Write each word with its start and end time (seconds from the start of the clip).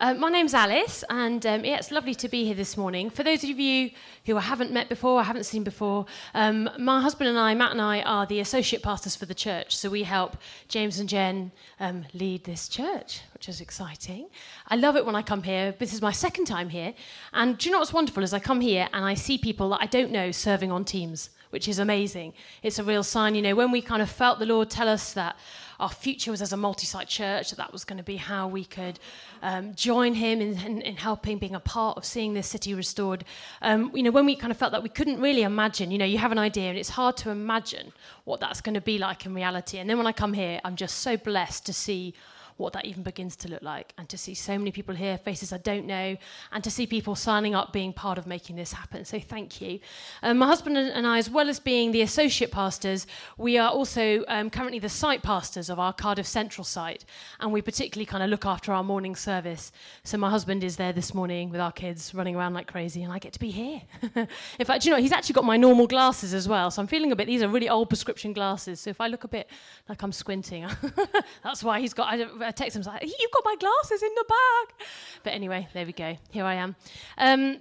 Uh, 0.00 0.14
my 0.14 0.30
name's 0.30 0.54
Alice, 0.54 1.04
and 1.10 1.44
um, 1.44 1.62
yeah, 1.62 1.76
it's 1.76 1.90
lovely 1.90 2.14
to 2.14 2.26
be 2.26 2.46
here 2.46 2.54
this 2.54 2.74
morning. 2.74 3.10
For 3.10 3.22
those 3.22 3.44
of 3.44 3.60
you 3.60 3.90
who 4.24 4.38
I 4.38 4.40
haven't 4.40 4.72
met 4.72 4.88
before, 4.88 5.20
I 5.20 5.24
haven't 5.24 5.44
seen 5.44 5.62
before, 5.62 6.06
um, 6.32 6.70
my 6.78 7.02
husband 7.02 7.28
and 7.28 7.38
I, 7.38 7.52
Matt 7.54 7.72
and 7.72 7.82
I, 7.82 8.00
are 8.00 8.24
the 8.24 8.40
associate 8.40 8.82
pastors 8.82 9.14
for 9.14 9.26
the 9.26 9.34
church. 9.34 9.76
So 9.76 9.90
we 9.90 10.04
help 10.04 10.38
James 10.68 10.98
and 10.98 11.06
Jen 11.06 11.52
um, 11.78 12.06
lead 12.14 12.44
this 12.44 12.66
church, 12.66 13.20
which 13.34 13.46
is 13.46 13.60
exciting. 13.60 14.28
I 14.68 14.76
love 14.76 14.96
it 14.96 15.04
when 15.04 15.14
I 15.14 15.20
come 15.20 15.42
here. 15.42 15.74
This 15.78 15.92
is 15.92 16.00
my 16.00 16.12
second 16.12 16.46
time 16.46 16.70
here. 16.70 16.94
And 17.34 17.58
do 17.58 17.68
you 17.68 17.72
know 17.72 17.80
what's 17.80 17.92
wonderful 17.92 18.22
is 18.22 18.32
I 18.32 18.38
come 18.38 18.62
here 18.62 18.88
and 18.94 19.04
I 19.04 19.12
see 19.12 19.36
people 19.36 19.68
that 19.68 19.82
I 19.82 19.86
don't 19.86 20.10
know 20.10 20.30
serving 20.30 20.72
on 20.72 20.86
teams, 20.86 21.28
which 21.50 21.68
is 21.68 21.78
amazing. 21.78 22.32
It's 22.62 22.78
a 22.78 22.84
real 22.84 23.02
sign, 23.02 23.34
you 23.34 23.42
know, 23.42 23.54
when 23.54 23.70
we 23.70 23.82
kind 23.82 24.00
of 24.00 24.08
felt 24.08 24.38
the 24.38 24.46
Lord 24.46 24.70
tell 24.70 24.88
us 24.88 25.12
that 25.12 25.36
our 25.80 25.88
future 25.88 26.30
was 26.30 26.42
as 26.42 26.52
a 26.52 26.56
multi-site 26.56 27.08
church, 27.08 27.50
that 27.50 27.56
that 27.56 27.72
was 27.72 27.84
going 27.84 27.96
to 27.96 28.04
be 28.04 28.16
how 28.16 28.46
we 28.46 28.64
could 28.64 28.98
um, 29.42 29.74
join 29.74 30.14
him 30.14 30.40
in, 30.40 30.58
in, 30.58 30.82
in, 30.82 30.96
helping, 30.96 31.38
being 31.38 31.54
a 31.54 31.60
part 31.60 31.96
of 31.96 32.04
seeing 32.04 32.34
this 32.34 32.46
city 32.46 32.74
restored. 32.74 33.24
Um, 33.62 33.90
you 33.94 34.02
know, 34.02 34.10
when 34.10 34.26
we 34.26 34.36
kind 34.36 34.50
of 34.50 34.56
felt 34.56 34.72
that 34.72 34.82
we 34.82 34.88
couldn't 34.88 35.20
really 35.20 35.42
imagine, 35.42 35.90
you 35.90 35.98
know, 35.98 36.04
you 36.04 36.18
have 36.18 36.32
an 36.32 36.38
idea 36.38 36.68
and 36.68 36.78
it's 36.78 36.90
hard 36.90 37.16
to 37.18 37.30
imagine 37.30 37.92
what 38.24 38.40
that's 38.40 38.60
going 38.60 38.74
to 38.74 38.80
be 38.80 38.98
like 38.98 39.26
in 39.26 39.34
reality. 39.34 39.78
And 39.78 39.88
then 39.88 39.96
when 39.96 40.06
I 40.06 40.12
come 40.12 40.34
here, 40.34 40.60
I'm 40.64 40.76
just 40.76 40.98
so 40.98 41.16
blessed 41.16 41.66
to 41.66 41.72
see 41.72 42.14
what 42.60 42.72
that 42.74 42.84
even 42.84 43.02
begins 43.02 43.34
to 43.36 43.48
look 43.48 43.62
like 43.62 43.92
and 43.98 44.08
to 44.08 44.18
see 44.18 44.34
so 44.34 44.56
many 44.56 44.70
people 44.70 44.94
here, 44.94 45.18
faces 45.18 45.52
I 45.52 45.58
don't 45.58 45.86
know, 45.86 46.16
and 46.52 46.62
to 46.62 46.70
see 46.70 46.86
people 46.86 47.14
signing 47.16 47.54
up 47.54 47.72
being 47.72 47.92
part 47.92 48.18
of 48.18 48.26
making 48.26 48.56
this 48.56 48.74
happen. 48.74 49.04
So 49.04 49.18
thank 49.18 49.60
you. 49.60 49.80
Um, 50.22 50.38
my 50.38 50.46
husband 50.46 50.76
and 50.76 51.06
I, 51.06 51.18
as 51.18 51.30
well 51.30 51.48
as 51.48 51.58
being 51.58 51.92
the 51.92 52.02
associate 52.02 52.50
pastors, 52.50 53.06
we 53.36 53.58
are 53.58 53.70
also 53.70 54.24
um, 54.28 54.50
currently 54.50 54.78
the 54.78 54.88
site 54.88 55.22
pastors 55.22 55.70
of 55.70 55.78
our 55.80 55.92
Cardiff 55.92 56.26
Central 56.26 56.64
site, 56.64 57.04
and 57.40 57.52
we 57.52 57.62
particularly 57.62 58.06
kind 58.06 58.22
of 58.22 58.30
look 58.30 58.46
after 58.46 58.72
our 58.72 58.84
morning 58.84 59.16
service. 59.16 59.72
So 60.04 60.18
my 60.18 60.30
husband 60.30 60.62
is 60.62 60.76
there 60.76 60.92
this 60.92 61.14
morning 61.14 61.50
with 61.50 61.60
our 61.60 61.72
kids 61.72 62.14
running 62.14 62.36
around 62.36 62.54
like 62.54 62.66
crazy, 62.66 63.02
and 63.02 63.12
I 63.12 63.18
get 63.18 63.32
to 63.32 63.40
be 63.40 63.50
here. 63.50 63.82
In 64.58 64.66
fact, 64.66 64.84
you 64.84 64.90
know, 64.90 64.98
he's 64.98 65.12
actually 65.12 65.34
got 65.34 65.44
my 65.44 65.56
normal 65.56 65.86
glasses 65.86 66.34
as 66.34 66.46
well, 66.46 66.70
so 66.70 66.82
I'm 66.82 66.88
feeling 66.88 67.12
a 67.12 67.16
bit, 67.16 67.26
these 67.26 67.42
are 67.42 67.48
really 67.48 67.68
old 67.68 67.88
prescription 67.88 68.32
glasses, 68.32 68.80
so 68.80 68.90
if 68.90 69.00
I 69.00 69.06
look 69.06 69.24
a 69.24 69.28
bit 69.28 69.48
like 69.88 70.02
I'm 70.02 70.12
squinting, 70.12 70.66
that's 71.42 71.64
why 71.64 71.80
he's 71.80 71.94
got, 71.94 72.12
I, 72.12 72.49
I 72.50 72.52
text 72.52 72.76
him, 72.76 72.82
like, 72.82 73.02
you've 73.02 73.30
got 73.30 73.44
my 73.44 73.54
glasses 73.60 74.02
in 74.02 74.10
the 74.16 74.24
bag. 74.28 74.86
But 75.22 75.34
anyway, 75.34 75.68
there 75.72 75.86
we 75.86 75.92
go. 75.92 76.18
Here 76.30 76.44
I 76.44 76.54
am. 76.54 76.74
Um, 77.16 77.60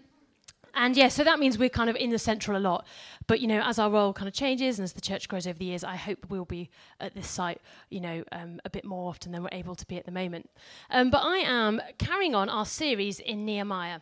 and 0.74 0.98
yeah, 0.98 1.10
so 1.10 1.24
that 1.24 1.40
means 1.40 1.58
we're 1.58 1.70
kind 1.70 1.90
of 1.90 1.96
in 1.96 2.10
the 2.10 2.18
central 2.18 2.58
a 2.58 2.60
lot. 2.60 2.88
But 3.28 3.40
you 3.40 3.48
know, 3.48 3.62
as 3.64 3.78
our 3.78 3.92
role 3.92 4.14
kind 4.14 4.28
of 4.28 4.34
changes 4.34 4.80
and 4.80 4.84
as 4.84 4.94
the 4.94 5.02
church 5.02 5.28
grows 5.28 5.46
over 5.46 5.60
the 5.60 5.66
years, 5.66 5.84
I 5.84 5.96
hope 5.96 6.26
we'll 6.30 6.46
be 6.46 6.70
at 7.00 7.14
this 7.14 7.28
site, 7.28 7.62
you 7.90 8.02
know, 8.02 8.24
um, 8.32 8.60
a 8.66 8.70
bit 8.70 8.86
more 8.86 9.10
often 9.10 9.32
than 9.32 9.44
we're 9.44 9.50
able 9.52 9.76
to 9.76 9.86
be 9.86 9.98
at 9.98 10.06
the 10.06 10.12
moment. 10.12 10.50
Um, 10.90 11.12
but 11.12 11.20
I 11.20 11.38
am 11.38 11.82
carrying 11.98 12.34
on 12.34 12.50
our 12.50 12.66
series 12.66 13.20
in 13.20 13.46
Nehemiah. 13.46 14.00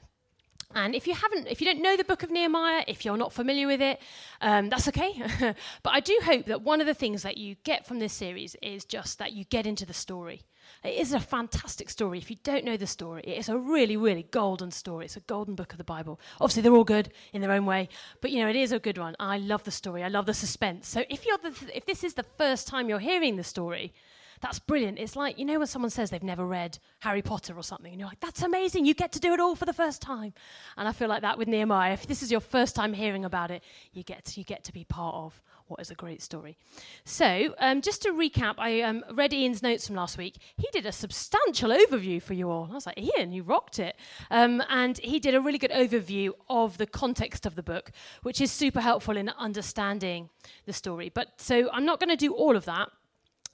And 0.75 0.93
if 0.93 1.07
you 1.07 1.13
haven't, 1.13 1.47
if 1.47 1.61
you 1.61 1.67
don't 1.67 1.81
know 1.81 1.95
the 1.95 2.03
book 2.03 2.23
of 2.23 2.29
Nehemiah, 2.29 2.83
if 2.87 3.05
you're 3.05 3.17
not 3.17 3.31
familiar 3.31 3.67
with 3.67 3.81
it, 3.81 4.01
um, 4.41 4.69
that's 4.69 4.87
okay. 4.89 5.13
but 5.83 5.93
I 5.93 6.01
do 6.01 6.19
hope 6.23 6.45
that 6.45 6.61
one 6.61 6.81
of 6.81 6.87
the 6.87 6.93
things 6.93 7.23
that 7.23 7.37
you 7.37 7.55
get 7.63 7.85
from 7.85 7.99
this 7.99 8.11
series 8.11 8.55
is 8.61 8.83
just 8.83 9.17
that 9.19 9.31
you 9.31 9.45
get 9.45 9.65
into 9.65 9.85
the 9.85 9.93
story. 9.93 10.41
It 10.83 10.93
is 10.95 11.13
a 11.13 11.19
fantastic 11.19 11.89
story. 11.89 12.17
If 12.17 12.29
you 12.29 12.37
don't 12.43 12.65
know 12.65 12.77
the 12.77 12.87
story, 12.87 13.21
it 13.25 13.37
is 13.37 13.49
a 13.49 13.57
really, 13.57 13.97
really 13.97 14.23
golden 14.23 14.71
story. 14.71 15.05
It's 15.05 15.17
a 15.17 15.21
golden 15.21 15.55
book 15.55 15.71
of 15.71 15.77
the 15.77 15.83
Bible. 15.83 16.19
Obviously, 16.39 16.61
they're 16.61 16.75
all 16.75 16.83
good 16.83 17.11
in 17.33 17.41
their 17.41 17.51
own 17.51 17.65
way, 17.65 17.89
but 18.21 18.31
you 18.31 18.39
know, 18.39 18.49
it 18.49 18.55
is 18.55 18.71
a 18.71 18.79
good 18.79 18.97
one. 18.97 19.15
I 19.19 19.37
love 19.37 19.63
the 19.63 19.71
story. 19.71 20.03
I 20.03 20.07
love 20.07 20.25
the 20.25 20.33
suspense. 20.33 20.87
So 20.87 21.03
if 21.09 21.25
you're 21.25 21.37
the, 21.37 21.53
if 21.73 21.85
this 21.85 22.03
is 22.03 22.13
the 22.13 22.23
first 22.23 22.67
time 22.67 22.89
you're 22.89 22.99
hearing 22.99 23.35
the 23.35 23.43
story, 23.43 23.93
that's 24.41 24.59
brilliant. 24.59 24.99
It's 24.99 25.15
like, 25.15 25.39
you 25.39 25.45
know, 25.45 25.57
when 25.59 25.67
someone 25.67 25.89
says 25.89 26.09
they've 26.09 26.23
never 26.23 26.45
read 26.45 26.79
Harry 26.99 27.21
Potter 27.21 27.55
or 27.57 27.63
something, 27.63 27.91
and 27.91 27.99
you're 27.99 28.09
like, 28.09 28.19
that's 28.19 28.41
amazing. 28.41 28.85
You 28.85 28.93
get 28.93 29.11
to 29.13 29.19
do 29.19 29.33
it 29.33 29.39
all 29.39 29.55
for 29.55 29.65
the 29.65 29.73
first 29.73 30.01
time. 30.01 30.33
And 30.77 30.87
I 30.87 30.91
feel 30.91 31.07
like 31.07 31.21
that 31.21 31.37
with 31.37 31.47
Nehemiah. 31.47 31.93
If 31.93 32.07
this 32.07 32.21
is 32.21 32.31
your 32.31 32.41
first 32.41 32.75
time 32.75 32.93
hearing 32.93 33.25
about 33.25 33.51
it, 33.51 33.63
you 33.93 34.03
get 34.03 34.25
to, 34.25 34.39
you 34.39 34.43
get 34.43 34.63
to 34.65 34.73
be 34.73 34.83
part 34.83 35.15
of 35.15 35.41
what 35.67 35.81
is 35.81 35.91
a 35.91 35.95
great 35.95 36.21
story. 36.21 36.57
So, 37.03 37.53
um, 37.59 37.81
just 37.81 38.01
to 38.03 38.09
recap, 38.09 38.55
I 38.57 38.81
um, 38.81 39.03
read 39.13 39.33
Ian's 39.33 39.61
notes 39.61 39.87
from 39.87 39.95
last 39.95 40.17
week. 40.17 40.37
He 40.55 40.67
did 40.71 40.85
a 40.85 40.91
substantial 40.91 41.71
overview 41.71 42.21
for 42.21 42.33
you 42.33 42.49
all. 42.49 42.69
I 42.71 42.75
was 42.75 42.85
like, 42.85 42.97
Ian, 42.97 43.33
you 43.33 43.43
rocked 43.43 43.79
it. 43.79 43.95
Um, 44.31 44.63
and 44.69 44.97
he 44.99 45.19
did 45.19 45.35
a 45.35 45.41
really 45.41 45.57
good 45.57 45.71
overview 45.71 46.31
of 46.49 46.77
the 46.77 46.87
context 46.87 47.45
of 47.45 47.55
the 47.55 47.63
book, 47.63 47.91
which 48.23 48.39
is 48.39 48.51
super 48.51 48.81
helpful 48.81 49.17
in 49.17 49.29
understanding 49.37 50.29
the 50.65 50.73
story. 50.73 51.09
But 51.13 51.33
so 51.37 51.69
I'm 51.71 51.85
not 51.85 51.99
going 51.99 52.09
to 52.09 52.15
do 52.15 52.33
all 52.33 52.55
of 52.55 52.65
that 52.65 52.89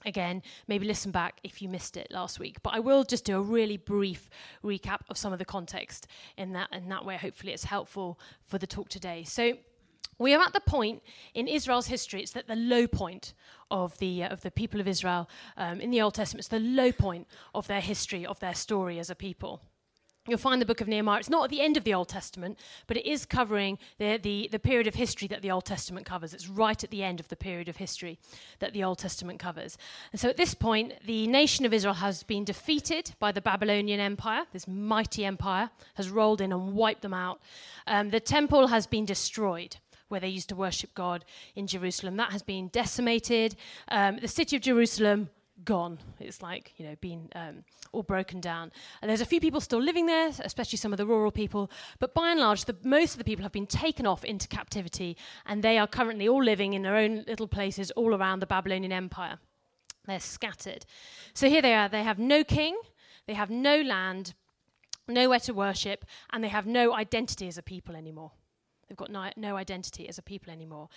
again, 0.04 0.42
maybe 0.68 0.86
listen 0.86 1.10
back 1.10 1.40
if 1.42 1.60
you 1.62 1.68
missed 1.68 1.96
it 1.96 2.08
last 2.10 2.38
week. 2.38 2.62
But 2.62 2.74
I 2.74 2.80
will 2.80 3.04
just 3.04 3.24
do 3.24 3.36
a 3.38 3.42
really 3.42 3.76
brief 3.76 4.30
recap 4.62 5.00
of 5.08 5.16
some 5.16 5.32
of 5.32 5.38
the 5.38 5.44
context 5.44 6.06
in 6.36 6.52
that, 6.52 6.68
in 6.72 6.88
that 6.88 7.04
way. 7.04 7.16
Hopefully, 7.16 7.52
it's 7.52 7.64
helpful 7.64 8.18
for 8.44 8.58
the 8.58 8.66
talk 8.66 8.88
today. 8.88 9.24
So, 9.24 9.54
we 10.18 10.32
are 10.34 10.42
at 10.42 10.52
the 10.52 10.60
point 10.60 11.02
in 11.34 11.48
Israel's 11.48 11.88
history, 11.88 12.22
it's 12.22 12.36
at 12.36 12.46
the 12.46 12.54
low 12.54 12.86
point 12.86 13.34
of 13.70 13.98
the, 13.98 14.22
uh, 14.22 14.28
of 14.28 14.42
the 14.42 14.50
people 14.50 14.80
of 14.80 14.86
Israel 14.86 15.28
um, 15.56 15.80
in 15.80 15.90
the 15.90 16.00
Old 16.00 16.14
Testament. 16.14 16.40
It's 16.40 16.48
the 16.48 16.60
low 16.60 16.92
point 16.92 17.26
of 17.54 17.66
their 17.66 17.80
history, 17.80 18.24
of 18.24 18.38
their 18.38 18.54
story 18.54 18.98
as 18.98 19.10
a 19.10 19.14
people. 19.14 19.62
You'll 20.26 20.38
find 20.38 20.60
the 20.60 20.66
book 20.66 20.80
of 20.80 20.88
Nehemiah. 20.88 21.18
It's 21.18 21.28
not 21.28 21.44
at 21.44 21.50
the 21.50 21.60
end 21.60 21.76
of 21.76 21.84
the 21.84 21.92
Old 21.92 22.08
Testament, 22.08 22.58
but 22.86 22.96
it 22.96 23.06
is 23.06 23.26
covering 23.26 23.78
the, 23.98 24.16
the, 24.16 24.48
the, 24.50 24.58
period 24.58 24.86
of 24.86 24.94
history 24.94 25.28
that 25.28 25.42
the 25.42 25.50
Old 25.50 25.66
Testament 25.66 26.06
covers. 26.06 26.32
It's 26.32 26.48
right 26.48 26.82
at 26.82 26.90
the 26.90 27.02
end 27.02 27.20
of 27.20 27.28
the 27.28 27.36
period 27.36 27.68
of 27.68 27.76
history 27.76 28.18
that 28.58 28.72
the 28.72 28.82
Old 28.82 28.98
Testament 28.98 29.38
covers. 29.38 29.76
And 30.12 30.20
so 30.20 30.30
at 30.30 30.38
this 30.38 30.54
point, 30.54 30.94
the 31.04 31.26
nation 31.26 31.66
of 31.66 31.74
Israel 31.74 31.94
has 31.94 32.22
been 32.22 32.42
defeated 32.42 33.14
by 33.18 33.32
the 33.32 33.42
Babylonian 33.42 34.00
Empire. 34.00 34.44
This 34.50 34.66
mighty 34.66 35.26
empire 35.26 35.68
has 35.96 36.08
rolled 36.08 36.40
in 36.40 36.52
and 36.52 36.72
wiped 36.72 37.02
them 37.02 37.12
out. 37.12 37.42
Um, 37.86 38.08
the 38.08 38.20
temple 38.20 38.68
has 38.68 38.86
been 38.86 39.04
destroyed 39.04 39.76
where 40.08 40.20
they 40.20 40.28
used 40.28 40.48
to 40.48 40.56
worship 40.56 40.94
God 40.94 41.24
in 41.54 41.66
Jerusalem. 41.66 42.16
That 42.16 42.32
has 42.32 42.42
been 42.42 42.68
decimated. 42.68 43.56
Um, 43.88 44.18
the 44.18 44.28
city 44.28 44.56
of 44.56 44.62
Jerusalem 44.62 45.28
gone. 45.64 45.98
It's 46.20 46.42
like, 46.42 46.72
you 46.76 46.86
know, 46.86 46.96
been 47.00 47.28
um, 47.34 47.64
all 47.92 48.02
broken 48.02 48.40
down. 48.40 48.72
And 49.00 49.08
there's 49.08 49.20
a 49.20 49.26
few 49.26 49.40
people 49.40 49.60
still 49.60 49.80
living 49.80 50.06
there, 50.06 50.30
especially 50.40 50.78
some 50.78 50.92
of 50.92 50.96
the 50.96 51.06
rural 51.06 51.30
people. 51.30 51.70
But 51.98 52.14
by 52.14 52.30
and 52.30 52.40
large, 52.40 52.64
the, 52.64 52.76
most 52.82 53.12
of 53.12 53.18
the 53.18 53.24
people 53.24 53.42
have 53.42 53.52
been 53.52 53.66
taken 53.66 54.06
off 54.06 54.24
into 54.24 54.48
captivity, 54.48 55.16
and 55.46 55.62
they 55.62 55.78
are 55.78 55.86
currently 55.86 56.28
all 56.28 56.42
living 56.42 56.74
in 56.74 56.82
their 56.82 56.96
own 56.96 57.24
little 57.26 57.48
places 57.48 57.90
all 57.92 58.14
around 58.14 58.40
the 58.40 58.46
Babylonian 58.46 58.92
Empire. 58.92 59.38
They're 60.06 60.20
scattered. 60.20 60.84
So 61.32 61.48
here 61.48 61.62
they 61.62 61.74
are. 61.74 61.88
They 61.88 62.02
have 62.02 62.18
no 62.18 62.44
king, 62.44 62.78
they 63.26 63.34
have 63.34 63.50
no 63.50 63.80
land, 63.80 64.34
nowhere 65.08 65.40
to 65.40 65.54
worship, 65.54 66.04
and 66.30 66.44
they 66.44 66.48
have 66.48 66.66
no 66.66 66.94
identity 66.94 67.48
as 67.48 67.58
a 67.58 67.62
people 67.62 67.96
anymore. 67.96 68.32
They've 68.88 68.96
got 68.96 69.10
no, 69.10 69.30
no 69.36 69.56
identity 69.56 70.08
as 70.08 70.18
a 70.18 70.22
people 70.22 70.52
anymore. 70.52 70.88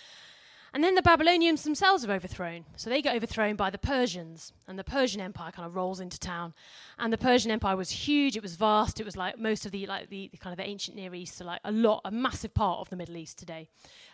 And 0.74 0.84
then 0.84 0.94
the 0.94 1.02
Babylonians 1.02 1.62
themselves 1.62 2.04
are 2.04 2.12
overthrown. 2.12 2.66
So 2.76 2.90
they 2.90 3.00
get 3.00 3.16
overthrown 3.16 3.56
by 3.56 3.70
the 3.70 3.78
Persians, 3.78 4.52
and 4.66 4.78
the 4.78 4.84
Persian 4.84 5.20
Empire 5.20 5.50
kind 5.50 5.66
of 5.66 5.74
rolls 5.74 5.98
into 5.98 6.18
town. 6.18 6.52
And 6.98 7.12
the 7.12 7.18
Persian 7.18 7.50
Empire 7.50 7.76
was 7.76 7.90
huge, 7.90 8.36
it 8.36 8.42
was 8.42 8.56
vast, 8.56 9.00
it 9.00 9.04
was 9.04 9.16
like 9.16 9.38
most 9.38 9.64
of 9.64 9.72
the 9.72 9.86
like 9.86 10.10
the, 10.10 10.28
the 10.30 10.36
kind 10.36 10.52
of 10.52 10.58
the 10.58 10.68
ancient 10.68 10.96
Near 10.96 11.14
East, 11.14 11.36
so 11.36 11.44
like 11.44 11.60
a 11.64 11.72
lot, 11.72 12.02
a 12.04 12.10
massive 12.10 12.52
part 12.52 12.80
of 12.80 12.90
the 12.90 12.96
Middle 12.96 13.16
East 13.16 13.38
today 13.38 13.68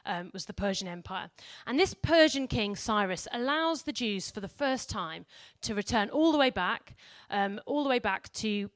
um, 0.07 0.31
was 0.33 0.45
the 0.45 0.53
Persian 0.53 0.87
Empire. 0.87 1.31
And 1.67 1.79
this 1.79 1.95
Persian 1.95 2.47
king 2.47 2.77
Cyrus 2.77 3.27
allows 3.33 3.83
the 3.83 3.93
Jews 3.93 4.31
for 4.31 4.41
the 4.41 4.49
first 4.49 4.89
time 4.89 5.27
to 5.63 5.75
return 5.75 6.09
all 6.11 6.31
the 6.31 6.39
way 6.39 6.51
back, 6.51 6.97
um, 7.31 7.61
all 7.67 7.83
the 7.83 7.91
way 7.91 7.99
back 7.99 8.33
to 8.35 8.71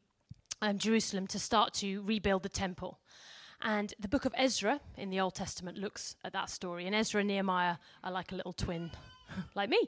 um, 0.60 0.78
Jerusalem 0.78 1.26
to 1.28 1.38
start 1.38 1.74
to 1.74 2.02
rebuild 2.02 2.42
the 2.42 2.48
temple. 2.48 2.98
And 3.60 3.92
the 3.98 4.08
book 4.08 4.24
of 4.24 4.34
Ezra 4.36 4.80
in 4.96 5.10
the 5.10 5.20
Old 5.20 5.34
Testament 5.34 5.78
looks 5.78 6.16
at 6.24 6.32
that 6.32 6.50
story. 6.50 6.86
And 6.86 6.94
Ezra 6.94 7.20
and 7.20 7.28
Nehemiah 7.28 7.76
are 8.04 8.12
like 8.12 8.32
a 8.32 8.36
little 8.36 8.52
twin, 8.52 8.90
like 9.54 9.68
me, 9.68 9.78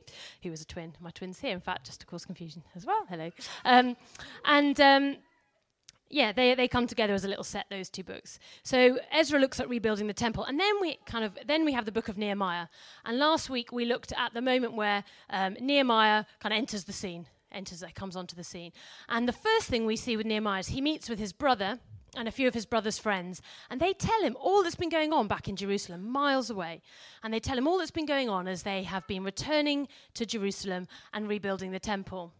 who 0.43 0.50
was 0.50 0.62
a 0.62 0.67
twin. 0.67 0.94
My 1.00 1.11
twin's 1.11 1.40
here, 1.40 1.52
in 1.52 1.61
fact, 1.61 1.87
just 1.87 2.00
to 2.00 2.06
cause 2.06 2.25
confusion 2.25 2.62
as 2.75 2.84
well. 2.84 3.05
Hello. 3.08 3.31
Um, 3.64 3.96
and 4.44 4.81
um, 4.81 5.17
yeah, 6.11 6.32
they, 6.32 6.55
they 6.56 6.67
come 6.67 6.88
together 6.88 7.14
as 7.14 7.25
a 7.25 7.28
little 7.28 7.44
set, 7.44 7.67
those 7.70 7.88
two 7.88 8.02
books. 8.02 8.40
So 8.64 8.99
Ezra 9.12 9.38
looks 9.38 9.61
at 9.61 9.69
rebuilding 9.69 10.08
the 10.08 10.12
temple, 10.12 10.44
and 10.44 10.58
then 10.58 10.81
we 10.81 10.99
kind 11.06 11.25
of 11.25 11.38
then 11.46 11.64
we 11.64 11.72
have 11.72 11.84
the 11.84 11.93
book 11.93 12.08
of 12.08 12.19
Nehemiah. 12.19 12.67
And 13.05 13.19
last 13.19 13.49
week 13.49 13.70
we 13.70 13.84
looked 13.84 14.12
at 14.17 14.34
the 14.34 14.43
moment 14.43 14.75
where 14.75 15.05
um, 15.31 15.56
Nehemiah 15.61 16.25
kind 16.40 16.52
of 16.52 16.58
enters 16.58 16.84
the 16.84 16.93
scene, 16.93 17.26
enters, 17.52 17.84
comes 17.94 18.17
onto 18.17 18.34
the 18.34 18.43
scene. 18.43 18.72
And 19.08 19.28
the 19.28 19.32
first 19.32 19.69
thing 19.69 19.87
we 19.87 19.94
see 19.94 20.17
with 20.17 20.26
Nehemiah 20.26 20.61
is 20.61 20.69
he 20.69 20.81
meets 20.81 21.08
with 21.08 21.20
his 21.20 21.32
brother 21.32 21.78
and 22.16 22.26
a 22.26 22.32
few 22.32 22.48
of 22.48 22.54
his 22.54 22.66
brother's 22.66 22.98
friends, 22.98 23.40
and 23.70 23.80
they 23.80 23.92
tell 23.92 24.22
him 24.22 24.36
all 24.40 24.62
that's 24.62 24.74
been 24.74 24.88
going 24.88 25.12
on 25.12 25.28
back 25.28 25.48
in 25.48 25.56
Jerusalem, 25.56 26.10
miles 26.10 26.50
away. 26.50 26.82
And 27.22 27.32
they 27.32 27.40
tell 27.40 27.56
him 27.56 27.68
all 27.68 27.78
that's 27.78 27.90
been 27.90 28.06
going 28.06 28.28
on 28.28 28.48
as 28.48 28.62
they 28.62 28.82
have 28.84 29.06
been 29.06 29.24
returning 29.24 29.88
to 30.14 30.26
Jerusalem 30.26 30.86
and 31.12 31.28
rebuilding 31.28 31.70
the 31.70 31.80
temple. 31.80 32.32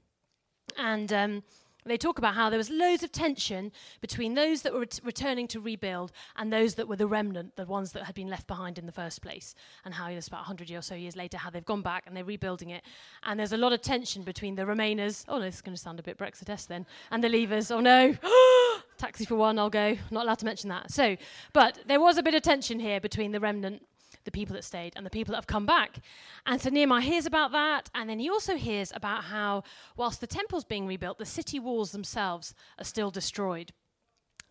And 0.77 1.13
um, 1.13 1.43
they 1.85 1.97
talk 1.97 2.19
about 2.19 2.35
how 2.35 2.51
there 2.51 2.59
was 2.59 2.71
loads 2.71 3.03
of 3.03 3.13
tension 3.13 3.73
between 4.01 4.35
those 4.35 4.63
that 4.63 4.73
were 4.73 4.81
ret- 4.81 5.01
returning 5.03 5.49
to 5.49 5.61
rebuild 5.61 6.13
and 6.37 6.53
those 6.53 6.75
that 6.75 6.89
were 6.89 6.97
the 6.97 7.07
remnant, 7.07 7.57
the 7.57 7.65
ones 7.65 7.93
that 7.93 8.05
had 8.05 8.15
been 8.15 8.29
left 8.29 8.47
behind 8.47 8.79
in 8.79 8.87
the 8.87 8.93
first 8.93 9.23
place, 9.23 9.55
and 9.85 9.95
how 9.95 10.09
it's 10.09 10.29
about 10.29 10.41
100 10.41 10.71
or 10.73 10.83
so 10.83 10.95
years 10.95 11.17
later, 11.17 11.39
how 11.39 11.51
they've 11.51 11.65
gone 11.65 11.83
back 11.83 12.05
and 12.07 12.17
they're 12.17 12.25
rebuilding 12.25 12.71
it. 12.71 12.83
And 13.23 13.41
there's 13.41 13.53
a 13.53 13.57
lot 13.57 13.73
of 13.73 13.81
tension 13.81 14.23
between 14.23 14.57
the 14.57 14.63
remainers, 14.63 15.25
oh 15.29 15.39
no, 15.39 15.45
this 15.45 15.57
is 15.57 15.63
going 15.63 15.77
to 15.77 15.81
sound 15.81 15.99
a 15.99 16.03
bit 16.03 16.19
Brexit-esque 16.19 16.69
then, 16.69 16.87
and 17.11 17.25
the 17.25 17.29
leavers, 17.29 17.71
oh 17.71 17.81
no, 17.81 18.15
taxi 19.01 19.25
for 19.25 19.35
one, 19.35 19.59
I'll 19.59 19.71
go, 19.71 19.97
not 20.11 20.25
allowed 20.25 20.39
to 20.41 20.45
mention 20.45 20.69
that. 20.71 20.91
So, 20.91 21.17
but 21.53 21.79
there 21.87 22.01
was 22.01 22.19
a 22.19 22.23
bit 22.23 22.35
of 22.35 22.43
tension 22.43 22.81
here 22.81 23.01
between 23.01 23.33
the 23.33 23.41
remnant 23.41 23.87
the 24.25 24.31
people 24.31 24.55
that 24.55 24.65
stayed 24.65 24.93
and 24.97 25.07
the 25.07 25.11
people 25.11 25.33
that 25.33 25.39
have 25.39 25.47
come 25.47 25.67
back. 25.67 26.01
And 26.47 26.61
so 26.61 26.69
Nehemiah 26.69 27.01
hears 27.01 27.27
about 27.27 27.53
that, 27.53 27.89
and 27.95 28.09
then 28.09 28.19
he 28.19 28.29
also 28.29 28.57
hears 28.57 28.93
about 28.95 29.25
how, 29.25 29.63
whilst 29.97 30.21
the 30.21 30.27
temple's 30.27 30.65
being 30.65 30.87
rebuilt, 30.87 31.19
the 31.19 31.25
city 31.25 31.59
walls 31.59 31.93
themselves 31.93 32.55
are 32.79 32.85
still 32.85 33.11
destroyed. 33.11 33.73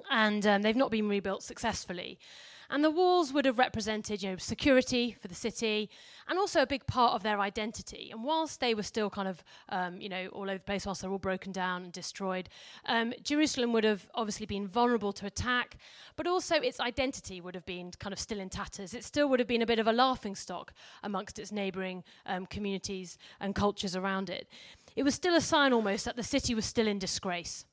And 0.10 0.46
um, 0.48 0.62
they've 0.62 0.76
not 0.76 0.92
been 0.92 1.10
rebuilt 1.10 1.44
successfully. 1.44 2.18
And 2.70 2.84
the 2.84 2.92
walls 2.92 3.34
would 3.34 3.46
have 3.46 3.58
represented, 3.58 4.22
you 4.22 4.32
know, 4.32 4.38
security 4.38 5.16
for 5.20 5.28
the 5.28 5.36
city 5.36 5.90
and 6.28 6.38
also 6.38 6.62
a 6.62 6.68
big 6.68 6.86
part 6.86 7.14
of 7.14 7.24
their 7.24 7.40
identity. 7.40 8.10
And 8.12 8.24
whilst 8.24 8.60
they 8.60 8.76
were 8.76 8.84
still 8.84 9.10
kind 9.10 9.28
of, 9.28 9.44
um, 9.70 10.00
you 10.00 10.08
know, 10.08 10.28
all 10.28 10.44
over 10.44 10.60
the 10.60 10.64
place, 10.64 10.86
whilst 10.86 11.02
they're 11.02 11.12
all 11.12 11.18
broken 11.18 11.52
down 11.52 11.84
and 11.84 11.92
destroyed, 11.92 12.48
um, 12.86 13.14
Jerusalem 13.24 13.74
would 13.74 13.84
have 13.84 14.08
obviously 14.14 14.46
been 14.46 14.68
vulnerable 14.68 15.12
to 15.14 15.26
attack, 15.26 15.78
but 16.16 16.28
also 16.28 16.56
its 16.56 16.80
identity 16.80 17.42
would 17.42 17.56
have 17.56 17.66
been 17.66 17.92
kind 18.00 18.14
of 18.14 18.20
still 18.20 18.40
in 18.40 18.50
tatters. 18.50 18.94
It 18.94 19.04
still 19.04 19.28
would 19.30 19.40
have 19.40 19.48
been 19.48 19.64
a 19.64 19.68
bit 19.68 19.80
of 19.80 19.88
a 19.88 19.94
laughing 19.94 20.36
stock 20.36 20.72
amongst 21.02 21.40
its 21.40 21.52
neighbouring 21.52 22.04
um, 22.28 22.46
communities 22.46 23.18
and 23.40 23.56
cultures 23.56 23.96
around 23.96 24.30
it. 24.30 24.48
It 24.96 25.04
was 25.04 25.16
still 25.16 25.36
a 25.36 25.42
sign 25.42 25.74
almost 25.74 26.06
that 26.06 26.16
the 26.16 26.24
city 26.24 26.54
was 26.54 26.66
still 26.66 26.88
in 26.88 27.00
disgrace. 27.00 27.66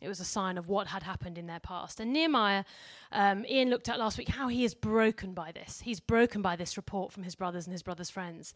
It 0.00 0.08
was 0.08 0.20
a 0.20 0.24
sign 0.24 0.56
of 0.56 0.68
what 0.68 0.88
had 0.88 1.02
happened 1.02 1.36
in 1.36 1.46
their 1.46 1.60
past. 1.60 2.00
And 2.00 2.12
Nehemiah, 2.12 2.64
um, 3.12 3.44
Ian 3.46 3.68
looked 3.68 3.88
at 3.88 3.98
last 3.98 4.16
week 4.16 4.28
how 4.28 4.48
he 4.48 4.64
is 4.64 4.74
broken 4.74 5.34
by 5.34 5.52
this. 5.52 5.82
He's 5.82 6.00
broken 6.00 6.40
by 6.40 6.56
this 6.56 6.76
report 6.76 7.12
from 7.12 7.22
his 7.22 7.34
brothers 7.34 7.66
and 7.66 7.72
his 7.72 7.82
brothers' 7.82 8.10
friends. 8.10 8.54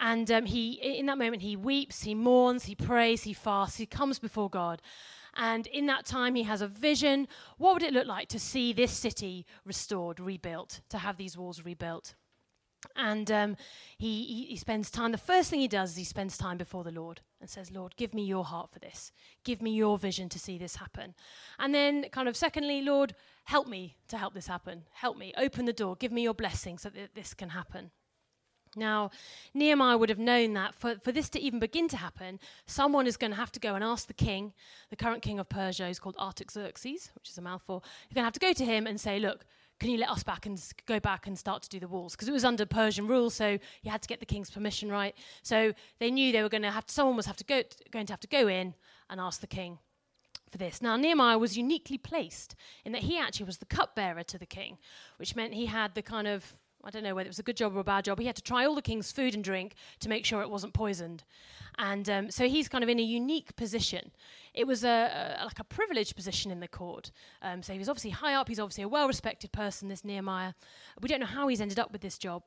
And 0.00 0.30
um, 0.30 0.46
he, 0.46 0.72
in 0.72 1.06
that 1.06 1.18
moment, 1.18 1.42
he 1.42 1.56
weeps, 1.56 2.02
he 2.02 2.14
mourns, 2.14 2.64
he 2.64 2.74
prays, 2.74 3.24
he 3.24 3.32
fasts, 3.32 3.78
he 3.78 3.86
comes 3.86 4.18
before 4.18 4.48
God. 4.48 4.80
And 5.34 5.66
in 5.68 5.86
that 5.86 6.04
time, 6.04 6.34
he 6.34 6.44
has 6.44 6.60
a 6.60 6.68
vision. 6.68 7.28
What 7.58 7.74
would 7.74 7.82
it 7.82 7.92
look 7.92 8.06
like 8.06 8.28
to 8.28 8.38
see 8.38 8.72
this 8.72 8.92
city 8.92 9.46
restored, 9.64 10.20
rebuilt, 10.20 10.80
to 10.90 10.98
have 10.98 11.16
these 11.16 11.36
walls 11.36 11.64
rebuilt? 11.64 12.14
And 12.94 13.30
um, 13.30 13.56
he, 13.96 14.24
he, 14.24 14.44
he, 14.46 14.56
spends 14.56 14.90
time, 14.90 15.10
the 15.10 15.18
first 15.18 15.50
thing 15.50 15.60
he 15.60 15.68
does 15.68 15.92
is 15.92 15.96
he 15.96 16.04
spends 16.04 16.38
time 16.38 16.56
before 16.56 16.84
the 16.84 16.92
Lord 16.92 17.20
and 17.40 17.50
says, 17.50 17.72
Lord, 17.72 17.96
give 17.96 18.14
me 18.14 18.22
your 18.22 18.44
heart 18.44 18.70
for 18.70 18.78
this. 18.78 19.10
Give 19.44 19.60
me 19.60 19.72
your 19.72 19.98
vision 19.98 20.28
to 20.28 20.38
see 20.38 20.58
this 20.58 20.76
happen. 20.76 21.14
And 21.58 21.74
then, 21.74 22.06
kind 22.10 22.28
of, 22.28 22.36
secondly, 22.36 22.82
Lord, 22.82 23.14
help 23.44 23.66
me 23.66 23.96
to 24.08 24.16
help 24.16 24.34
this 24.34 24.46
happen. 24.46 24.84
Help 24.92 25.16
me. 25.16 25.32
Open 25.36 25.64
the 25.64 25.72
door. 25.72 25.96
Give 25.96 26.12
me 26.12 26.22
your 26.22 26.34
blessing 26.34 26.78
so 26.78 26.88
that 26.90 27.14
this 27.14 27.34
can 27.34 27.48
happen. 27.50 27.90
Now, 28.76 29.10
Nehemiah 29.54 29.96
would 29.96 30.10
have 30.10 30.18
known 30.18 30.52
that 30.54 30.74
for, 30.74 30.96
for 31.02 31.10
this 31.10 31.28
to 31.30 31.40
even 31.40 31.58
begin 31.58 31.88
to 31.88 31.96
happen, 31.96 32.38
someone 32.66 33.06
is 33.06 33.16
going 33.16 33.32
to 33.32 33.36
have 33.36 33.52
to 33.52 33.60
go 33.60 33.74
and 33.74 33.82
ask 33.82 34.06
the 34.06 34.14
king, 34.14 34.52
the 34.90 34.96
current 34.96 35.22
king 35.22 35.38
of 35.38 35.48
Persia 35.48 35.88
is 35.88 35.98
called 35.98 36.16
Artaxerxes, 36.18 37.10
which 37.14 37.30
is 37.30 37.38
a 37.38 37.42
mouthful. 37.42 37.82
You're 38.08 38.16
going 38.16 38.22
to 38.22 38.26
have 38.26 38.32
to 38.34 38.40
go 38.40 38.52
to 38.52 38.64
him 38.64 38.86
and 38.86 39.00
say, 39.00 39.18
Look, 39.18 39.46
can 39.78 39.90
you 39.90 39.98
let 39.98 40.10
us 40.10 40.22
back 40.22 40.46
and 40.46 40.60
go 40.86 40.98
back 40.98 41.26
and 41.26 41.38
start 41.38 41.62
to 41.62 41.68
do 41.68 41.78
the 41.78 41.88
walls? 41.88 42.14
Because 42.14 42.28
it 42.28 42.32
was 42.32 42.44
under 42.44 42.66
Persian 42.66 43.06
rule, 43.06 43.30
so 43.30 43.58
you 43.82 43.90
had 43.90 44.02
to 44.02 44.08
get 44.08 44.20
the 44.20 44.26
king's 44.26 44.50
permission, 44.50 44.90
right? 44.90 45.14
So 45.42 45.72
they 46.00 46.10
knew 46.10 46.32
they 46.32 46.42
were 46.42 46.48
going 46.48 46.62
to 46.62 46.70
have 46.70 46.84
someone 46.88 47.16
was 47.16 47.26
have 47.26 47.36
to 47.36 47.44
go, 47.44 47.62
going 47.90 48.06
to 48.06 48.12
have 48.12 48.20
to 48.20 48.28
go 48.28 48.48
in 48.48 48.74
and 49.08 49.20
ask 49.20 49.40
the 49.40 49.46
king 49.46 49.78
for 50.50 50.58
this. 50.58 50.82
Now, 50.82 50.96
Nehemiah 50.96 51.38
was 51.38 51.56
uniquely 51.56 51.98
placed 51.98 52.54
in 52.84 52.92
that 52.92 53.02
he 53.02 53.18
actually 53.18 53.46
was 53.46 53.58
the 53.58 53.66
cupbearer 53.66 54.22
to 54.24 54.38
the 54.38 54.46
king, 54.46 54.78
which 55.18 55.36
meant 55.36 55.54
he 55.54 55.66
had 55.66 55.94
the 55.94 56.02
kind 56.02 56.26
of 56.26 56.58
I 56.84 56.90
don't 56.90 57.02
know 57.02 57.14
whether 57.14 57.26
it 57.26 57.30
was 57.30 57.38
a 57.38 57.44
good 57.44 57.56
job 57.56 57.76
or 57.76 57.80
a 57.80 57.84
bad 57.84 58.04
job. 58.04 58.18
He 58.18 58.26
had 58.26 58.36
to 58.36 58.42
try 58.42 58.64
all 58.64 58.74
the 58.74 58.82
king's 58.82 59.10
food 59.10 59.34
and 59.34 59.42
drink 59.42 59.74
to 60.00 60.08
make 60.08 60.24
sure 60.24 60.42
it 60.42 60.50
wasn't 60.50 60.74
poisoned. 60.74 61.24
And 61.78 62.08
um, 62.08 62.30
so 62.30 62.48
he's 62.48 62.68
kind 62.68 62.82
of 62.82 62.90
in 62.90 62.98
a 62.98 63.02
unique 63.02 63.54
position. 63.56 64.10
It 64.54 64.66
was 64.66 64.84
a, 64.84 65.36
a 65.40 65.44
like 65.44 65.58
a 65.58 65.64
privileged 65.64 66.16
position 66.16 66.50
in 66.50 66.60
the 66.60 66.68
court. 66.68 67.10
Um, 67.42 67.62
so 67.62 67.72
he 67.72 67.78
was 67.78 67.88
obviously 67.88 68.10
high 68.10 68.34
up. 68.34 68.48
He's 68.48 68.60
obviously 68.60 68.84
a 68.84 68.88
well-respected 68.88 69.52
person, 69.52 69.88
this 69.88 70.04
Nehemiah. 70.04 70.54
We 71.00 71.08
don't 71.08 71.20
know 71.20 71.26
how 71.26 71.48
he's 71.48 71.60
ended 71.60 71.78
up 71.78 71.92
with 71.92 72.00
this 72.00 72.18
job. 72.18 72.42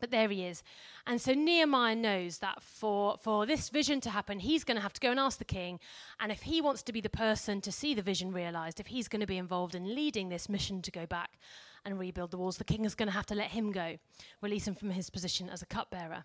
But 0.00 0.10
there 0.10 0.28
he 0.28 0.44
is. 0.44 0.64
And 1.06 1.20
so 1.20 1.32
Nehemiah 1.32 1.94
knows 1.94 2.38
that 2.38 2.60
for, 2.60 3.16
for 3.18 3.46
this 3.46 3.68
vision 3.68 4.00
to 4.00 4.10
happen, 4.10 4.40
he's 4.40 4.64
going 4.64 4.76
to 4.76 4.82
have 4.82 4.92
to 4.94 5.00
go 5.00 5.12
and 5.12 5.20
ask 5.20 5.38
the 5.38 5.44
king. 5.44 5.78
And 6.18 6.32
if 6.32 6.42
he 6.42 6.60
wants 6.60 6.82
to 6.82 6.92
be 6.92 7.00
the 7.00 7.08
person 7.08 7.60
to 7.60 7.70
see 7.70 7.94
the 7.94 8.02
vision 8.02 8.32
realized, 8.32 8.80
if 8.80 8.88
he's 8.88 9.06
going 9.06 9.20
to 9.20 9.28
be 9.28 9.38
involved 9.38 9.76
in 9.76 9.94
leading 9.94 10.28
this 10.28 10.48
mission 10.48 10.82
to 10.82 10.90
go 10.90 11.06
back 11.06 11.38
and 11.84 11.98
rebuild 11.98 12.30
the 12.30 12.38
walls, 12.38 12.58
the 12.58 12.64
king 12.64 12.84
is 12.84 12.94
going 12.94 13.08
to 13.08 13.12
have 13.12 13.26
to 13.26 13.34
let 13.34 13.50
him 13.50 13.72
go, 13.72 13.96
release 14.40 14.66
him 14.66 14.74
from 14.74 14.90
his 14.90 15.10
position 15.10 15.48
as 15.48 15.62
a 15.62 15.66
cupbearer. 15.66 16.24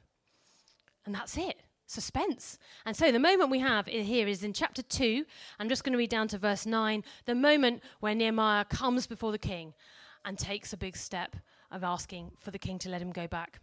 And 1.05 1.15
that's 1.15 1.37
it 1.37 1.61
suspense. 1.87 2.59
And 2.85 2.95
so 2.95 3.11
the 3.11 3.19
moment 3.19 3.49
we 3.49 3.59
have 3.59 3.87
here 3.87 4.27
is 4.27 4.43
in 4.43 4.53
chapter 4.53 4.81
2. 4.81 5.25
I'm 5.57 5.69
just 5.69 5.83
going 5.83 5.93
to 5.93 5.97
read 5.97 6.09
down 6.09 6.27
to 6.29 6.37
verse 6.37 6.65
9. 6.65 7.03
The 7.25 7.35
moment 7.35 7.81
where 8.01 8.13
Nehemiah 8.13 8.65
comes 8.65 9.07
before 9.07 9.31
the 9.31 9.37
king 9.37 9.73
and 10.25 10.37
takes 10.37 10.73
a 10.73 10.77
big 10.77 10.97
step 10.97 11.37
of 11.71 11.83
asking 11.83 12.31
for 12.39 12.51
the 12.51 12.59
king 12.59 12.77
to 12.79 12.89
let 12.89 13.01
him 13.01 13.11
go 13.11 13.27
back 13.27 13.59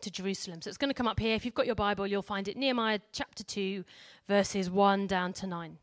to 0.00 0.10
Jerusalem. 0.10 0.62
So 0.62 0.68
it's 0.68 0.78
going 0.78 0.90
to 0.90 0.94
come 0.94 1.08
up 1.08 1.20
here. 1.20 1.34
If 1.34 1.44
you've 1.44 1.54
got 1.54 1.66
your 1.66 1.74
Bible, 1.74 2.06
you'll 2.06 2.22
find 2.22 2.48
it 2.48 2.56
Nehemiah 2.56 3.00
chapter 3.12 3.44
2, 3.44 3.84
verses 4.28 4.70
1 4.70 5.06
down 5.06 5.32
to 5.34 5.46
9. 5.46 5.78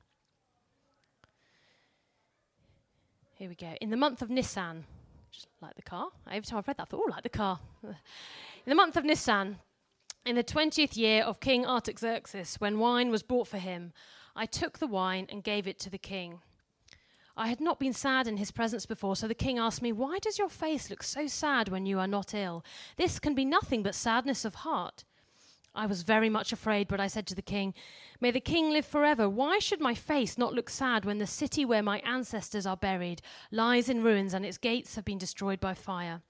Here 3.36 3.50
we 3.50 3.56
go. 3.56 3.76
In 3.80 3.92
the 3.92 3.98
month 3.98 4.22
of 4.22 4.32
Nisan, 4.32 4.86
just 5.32 5.48
like 5.62 5.76
the 5.76 5.82
car. 5.82 6.10
Every 6.30 6.42
time 6.42 6.60
I've 6.60 6.68
read 6.68 6.78
that, 6.78 6.84
I 6.84 6.86
thought, 6.86 7.02
oh, 7.06 7.12
like 7.12 7.24
the 7.24 7.30
car. 7.30 7.60
In 7.84 7.94
the 8.66 8.76
month 8.76 8.98
of 8.98 9.06
Nisan, 9.06 9.60
in 10.26 10.36
the 10.36 10.44
twentieth 10.44 10.98
year 10.98 11.24
of 11.24 11.40
King 11.40 11.66
Artaxerxes, 11.66 12.56
when 12.56 12.80
wine 12.80 13.10
was 13.10 13.24
brought 13.24 13.48
for 13.48 13.60
him, 13.60 13.94
I 14.36 14.46
took 14.46 14.80
the 14.80 14.88
wine 14.88 15.26
and 15.30 15.42
gave 15.42 15.68
it 15.68 15.80
to 15.80 15.90
the 15.90 15.98
king. 15.98 16.42
I 17.38 17.48
had 17.48 17.62
not 17.62 17.80
been 17.80 17.94
sad 17.94 18.28
in 18.28 18.38
his 18.38 18.52
presence 18.52 18.86
before, 18.86 19.16
so 19.16 19.28
the 19.28 19.34
king 19.36 19.58
asked 19.58 19.82
me, 19.82 19.92
Why 19.94 20.18
does 20.20 20.38
your 20.38 20.50
face 20.50 20.90
look 20.90 21.02
so 21.02 21.28
sad 21.28 21.70
when 21.70 21.86
you 21.86 21.98
are 22.00 22.08
not 22.08 22.34
ill? 22.34 22.66
This 22.98 23.20
can 23.20 23.36
be 23.36 23.46
nothing 23.46 23.84
but 23.84 23.96
sadness 23.96 24.44
of 24.44 24.56
heart. 24.56 25.06
I 25.78 25.86
was 25.86 26.02
very 26.02 26.30
much 26.30 26.52
afraid, 26.52 26.88
but 26.88 27.00
I 27.00 27.06
said 27.06 27.28
to 27.28 27.36
the 27.36 27.42
king, 27.42 27.76
May 28.20 28.32
the 28.32 28.40
king 28.40 28.72
live 28.72 28.86
forever. 28.86 29.30
Why 29.30 29.60
should 29.60 29.80
my 29.80 29.94
face 29.94 30.36
not 30.38 30.54
look 30.54 30.72
sad 30.72 31.06
when 31.06 31.20
the 31.20 31.28
city 31.28 31.64
where 31.66 31.84
my 31.84 32.00
ancestors 32.00 32.66
are 32.66 32.76
buried 32.76 33.22
lies 33.52 33.88
in 33.88 34.04
ruins 34.04 34.34
and 34.34 34.44
its 34.44 34.58
gates 34.58 34.96
have 34.96 35.06
been 35.06 35.20
destroyed 35.20 35.60
by 35.60 35.76
fire? 35.76 36.22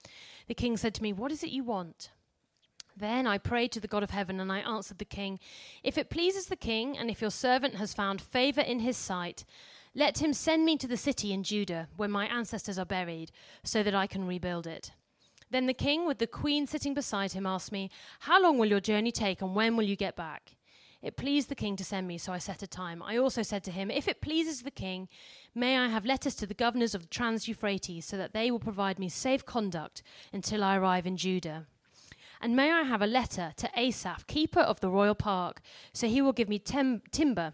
The 0.47 0.53
king 0.53 0.75
said 0.75 0.93
to 0.95 1.03
me, 1.03 1.13
What 1.13 1.31
is 1.31 1.43
it 1.43 1.49
you 1.49 1.63
want? 1.63 2.11
Then 2.95 3.25
I 3.25 3.37
prayed 3.37 3.71
to 3.71 3.79
the 3.79 3.87
God 3.87 4.03
of 4.03 4.09
heaven, 4.09 4.39
and 4.39 4.51
I 4.51 4.59
answered 4.59 4.97
the 4.97 5.05
king, 5.05 5.39
If 5.81 5.97
it 5.97 6.09
pleases 6.09 6.47
the 6.47 6.55
king, 6.55 6.97
and 6.97 7.09
if 7.09 7.21
your 7.21 7.31
servant 7.31 7.75
has 7.75 7.93
found 7.93 8.19
favor 8.19 8.61
in 8.61 8.79
his 8.79 8.97
sight, 8.97 9.45
let 9.95 10.21
him 10.21 10.33
send 10.33 10.65
me 10.65 10.77
to 10.77 10.87
the 10.87 10.97
city 10.97 11.31
in 11.31 11.43
Judah, 11.43 11.87
where 11.95 12.09
my 12.09 12.25
ancestors 12.27 12.77
are 12.77 12.85
buried, 12.85 13.31
so 13.63 13.81
that 13.81 13.95
I 13.95 14.07
can 14.07 14.27
rebuild 14.27 14.67
it. 14.67 14.91
Then 15.49 15.65
the 15.65 15.73
king, 15.73 16.05
with 16.05 16.19
the 16.19 16.27
queen 16.27 16.67
sitting 16.67 16.93
beside 16.93 17.31
him, 17.31 17.45
asked 17.45 17.71
me, 17.71 17.89
How 18.21 18.41
long 18.41 18.57
will 18.57 18.67
your 18.67 18.81
journey 18.81 19.11
take, 19.11 19.41
and 19.41 19.55
when 19.55 19.77
will 19.77 19.85
you 19.85 19.95
get 19.95 20.15
back? 20.15 20.57
It 21.01 21.15
pleased 21.15 21.47
the 21.47 21.55
king 21.55 21.75
to 21.75 21.83
send 21.83 22.07
me, 22.07 22.17
so 22.17 22.33
I 22.33 22.39
set 22.39 22.63
a 22.63 22.67
time. 22.67 23.03
I 23.03 23.17
also 23.17 23.43
said 23.43 23.63
to 23.65 23.71
him, 23.71 23.91
If 23.91 24.07
it 24.07 24.19
pleases 24.19 24.63
the 24.63 24.71
king, 24.71 25.07
may 25.53 25.77
I 25.77 25.87
have 25.87 26.05
letters 26.05 26.35
to 26.35 26.47
the 26.47 26.53
governors 26.53 26.95
of 26.95 27.03
the 27.03 27.07
Trans 27.07 27.47
Euphrates, 27.47 28.05
so 28.05 28.17
that 28.17 28.33
they 28.33 28.49
will 28.49 28.59
provide 28.59 28.99
me 28.99 29.07
safe 29.07 29.45
conduct 29.45 30.01
until 30.33 30.63
I 30.63 30.75
arrive 30.75 31.05
in 31.05 31.15
Judah. 31.15 31.67
And 32.41 32.55
may 32.55 32.71
I 32.71 32.81
have 32.81 33.01
a 33.01 33.07
letter 33.07 33.53
to 33.57 33.69
Asaph, 33.75 34.27
keeper 34.27 34.59
of 34.59 34.79
the 34.79 34.89
royal 34.89 35.15
park, 35.15 35.61
so 35.93 36.07
he 36.07 36.21
will 36.21 36.33
give 36.33 36.49
me 36.49 36.59
tem- 36.59 37.01
timber 37.11 37.53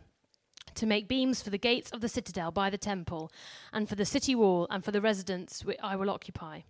to 0.75 0.85
make 0.85 1.07
beams 1.07 1.41
for 1.41 1.49
the 1.49 1.57
gates 1.57 1.91
of 1.91 2.01
the 2.01 2.09
citadel 2.09 2.51
by 2.51 2.69
the 2.69 2.77
temple, 2.77 3.31
and 3.71 3.87
for 3.87 3.95
the 3.95 4.05
city 4.05 4.35
wall, 4.35 4.67
and 4.69 4.83
for 4.83 4.91
the 4.91 5.01
residence 5.01 5.63
which 5.63 5.77
I 5.83 5.95
will 5.95 6.09
occupy. 6.09 6.61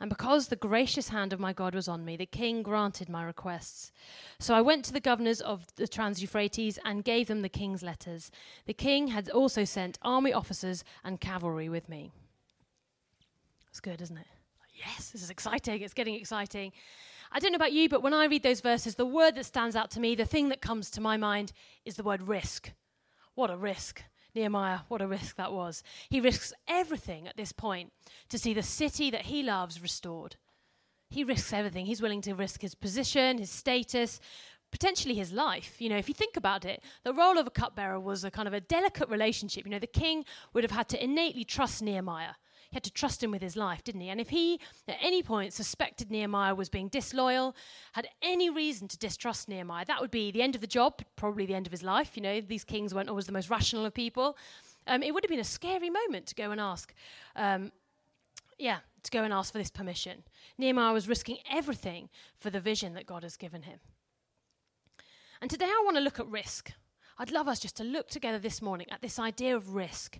And 0.00 0.10
because 0.10 0.48
the 0.48 0.56
gracious 0.56 1.08
hand 1.10 1.32
of 1.32 1.40
my 1.40 1.52
God 1.52 1.74
was 1.74 1.88
on 1.88 2.04
me, 2.04 2.16
the 2.16 2.26
king 2.26 2.62
granted 2.62 3.08
my 3.08 3.22
requests. 3.22 3.92
So 4.38 4.54
I 4.54 4.60
went 4.60 4.84
to 4.86 4.92
the 4.92 5.00
governors 5.00 5.40
of 5.40 5.66
the 5.76 5.86
Trans 5.86 6.20
Euphrates 6.20 6.78
and 6.84 7.04
gave 7.04 7.28
them 7.28 7.42
the 7.42 7.48
king's 7.48 7.82
letters. 7.82 8.30
The 8.66 8.74
king 8.74 9.08
had 9.08 9.30
also 9.30 9.64
sent 9.64 9.98
army 10.02 10.32
officers 10.32 10.84
and 11.04 11.20
cavalry 11.20 11.68
with 11.68 11.88
me. 11.88 12.10
It's 13.70 13.80
good, 13.80 14.02
isn't 14.02 14.18
it? 14.18 14.26
Yes, 14.74 15.10
this 15.10 15.22
is 15.22 15.30
exciting. 15.30 15.80
It's 15.82 15.94
getting 15.94 16.16
exciting. 16.16 16.72
I 17.32 17.38
don't 17.38 17.52
know 17.52 17.56
about 17.56 17.72
you, 17.72 17.88
but 17.88 18.02
when 18.02 18.14
I 18.14 18.26
read 18.26 18.42
those 18.42 18.60
verses, 18.60 18.96
the 18.96 19.06
word 19.06 19.34
that 19.36 19.46
stands 19.46 19.74
out 19.74 19.90
to 19.92 20.00
me, 20.00 20.14
the 20.14 20.24
thing 20.24 20.48
that 20.50 20.60
comes 20.60 20.90
to 20.90 21.00
my 21.00 21.16
mind, 21.16 21.52
is 21.84 21.96
the 21.96 22.02
word 22.02 22.28
risk. 22.28 22.72
What 23.34 23.50
a 23.50 23.56
risk. 23.56 24.02
Nehemiah, 24.34 24.80
what 24.88 25.02
a 25.02 25.06
risk 25.06 25.36
that 25.36 25.52
was. 25.52 25.82
He 26.08 26.20
risks 26.20 26.52
everything 26.66 27.28
at 27.28 27.36
this 27.36 27.52
point 27.52 27.92
to 28.28 28.38
see 28.38 28.52
the 28.52 28.62
city 28.62 29.10
that 29.10 29.22
he 29.22 29.42
loves 29.42 29.80
restored. 29.80 30.36
He 31.10 31.22
risks 31.24 31.52
everything. 31.52 31.86
He's 31.86 32.02
willing 32.02 32.22
to 32.22 32.34
risk 32.34 32.62
his 32.62 32.74
position, 32.74 33.38
his 33.38 33.50
status, 33.50 34.20
potentially 34.72 35.14
his 35.14 35.32
life. 35.32 35.80
You 35.80 35.88
know, 35.88 35.96
if 35.96 36.08
you 36.08 36.14
think 36.14 36.36
about 36.36 36.64
it, 36.64 36.82
the 37.04 37.14
role 37.14 37.38
of 37.38 37.46
a 37.46 37.50
cupbearer 37.50 38.00
was 38.00 38.24
a 38.24 38.30
kind 38.30 38.48
of 38.48 38.54
a 38.54 38.60
delicate 38.60 39.08
relationship. 39.08 39.64
You 39.64 39.70
know, 39.70 39.78
the 39.78 39.86
king 39.86 40.24
would 40.52 40.64
have 40.64 40.72
had 40.72 40.88
to 40.88 41.02
innately 41.02 41.44
trust 41.44 41.80
Nehemiah. 41.82 42.34
He 42.74 42.76
had 42.76 42.82
to 42.82 42.92
trust 42.92 43.22
him 43.22 43.30
with 43.30 43.40
his 43.40 43.54
life, 43.54 43.84
didn't 43.84 44.00
he? 44.00 44.08
And 44.08 44.20
if 44.20 44.30
he, 44.30 44.58
at 44.88 44.96
any 45.00 45.22
point, 45.22 45.52
suspected 45.52 46.10
Nehemiah 46.10 46.56
was 46.56 46.68
being 46.68 46.88
disloyal, 46.88 47.54
had 47.92 48.08
any 48.20 48.50
reason 48.50 48.88
to 48.88 48.98
distrust 48.98 49.48
Nehemiah, 49.48 49.84
that 49.84 50.00
would 50.00 50.10
be 50.10 50.32
the 50.32 50.42
end 50.42 50.56
of 50.56 50.60
the 50.60 50.66
job, 50.66 51.00
probably 51.14 51.46
the 51.46 51.54
end 51.54 51.68
of 51.68 51.70
his 51.70 51.84
life. 51.84 52.16
You 52.16 52.22
know, 52.24 52.40
these 52.40 52.64
kings 52.64 52.92
weren't 52.92 53.08
always 53.08 53.26
the 53.26 53.32
most 53.32 53.48
rational 53.48 53.86
of 53.86 53.94
people. 53.94 54.36
Um, 54.88 55.04
it 55.04 55.14
would 55.14 55.22
have 55.22 55.30
been 55.30 55.38
a 55.38 55.44
scary 55.44 55.88
moment 55.88 56.26
to 56.26 56.34
go 56.34 56.50
and 56.50 56.60
ask. 56.60 56.92
Um, 57.36 57.70
yeah, 58.58 58.78
to 59.04 59.10
go 59.12 59.22
and 59.22 59.32
ask 59.32 59.52
for 59.52 59.58
this 59.58 59.70
permission. 59.70 60.24
Nehemiah 60.58 60.92
was 60.92 61.06
risking 61.06 61.38
everything 61.48 62.08
for 62.40 62.50
the 62.50 62.58
vision 62.58 62.94
that 62.94 63.06
God 63.06 63.22
has 63.22 63.36
given 63.36 63.62
him. 63.62 63.78
And 65.40 65.48
today 65.48 65.66
I 65.66 65.82
want 65.84 65.96
to 65.96 66.02
look 66.02 66.18
at 66.18 66.26
risk. 66.26 66.72
I'd 67.18 67.30
love 67.30 67.48
us 67.48 67.60
just 67.60 67.76
to 67.76 67.84
look 67.84 68.08
together 68.08 68.38
this 68.38 68.60
morning 68.60 68.86
at 68.90 69.00
this 69.00 69.18
idea 69.18 69.56
of 69.56 69.74
risk. 69.74 70.18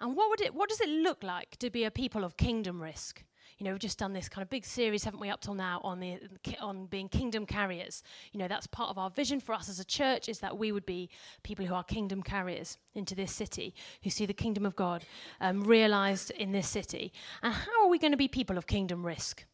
And 0.00 0.16
what, 0.16 0.30
would 0.30 0.40
it, 0.40 0.54
what 0.54 0.68
does 0.68 0.80
it 0.80 0.88
look 0.88 1.22
like 1.22 1.56
to 1.58 1.70
be 1.70 1.84
a 1.84 1.90
people 1.90 2.24
of 2.24 2.36
kingdom 2.36 2.82
risk? 2.82 3.24
You 3.58 3.64
know, 3.64 3.70
we've 3.70 3.80
just 3.80 3.98
done 3.98 4.12
this 4.12 4.28
kind 4.28 4.42
of 4.42 4.50
big 4.50 4.66
series, 4.66 5.04
haven't 5.04 5.20
we, 5.20 5.30
up 5.30 5.40
till 5.40 5.54
now 5.54 5.80
on 5.82 5.98
the 5.98 6.18
on 6.60 6.86
being 6.86 7.08
kingdom 7.08 7.46
carriers. 7.46 8.02
You 8.32 8.38
know, 8.38 8.48
that's 8.48 8.66
part 8.66 8.90
of 8.90 8.98
our 8.98 9.08
vision 9.08 9.40
for 9.40 9.54
us 9.54 9.70
as 9.70 9.80
a 9.80 9.84
church 9.84 10.28
is 10.28 10.40
that 10.40 10.58
we 10.58 10.72
would 10.72 10.84
be 10.84 11.08
people 11.42 11.64
who 11.64 11.74
are 11.74 11.82
kingdom 11.82 12.22
carriers 12.22 12.76
into 12.94 13.14
this 13.14 13.32
city, 13.32 13.74
who 14.02 14.10
see 14.10 14.26
the 14.26 14.34
kingdom 14.34 14.66
of 14.66 14.76
God 14.76 15.06
um, 15.40 15.64
realized 15.64 16.30
in 16.32 16.52
this 16.52 16.68
city. 16.68 17.12
And 17.42 17.54
how 17.54 17.84
are 17.84 17.88
we 17.88 17.98
going 17.98 18.12
to 18.12 18.18
be 18.18 18.28
people 18.28 18.58
of 18.58 18.66
kingdom 18.66 19.06
risk 19.06 19.46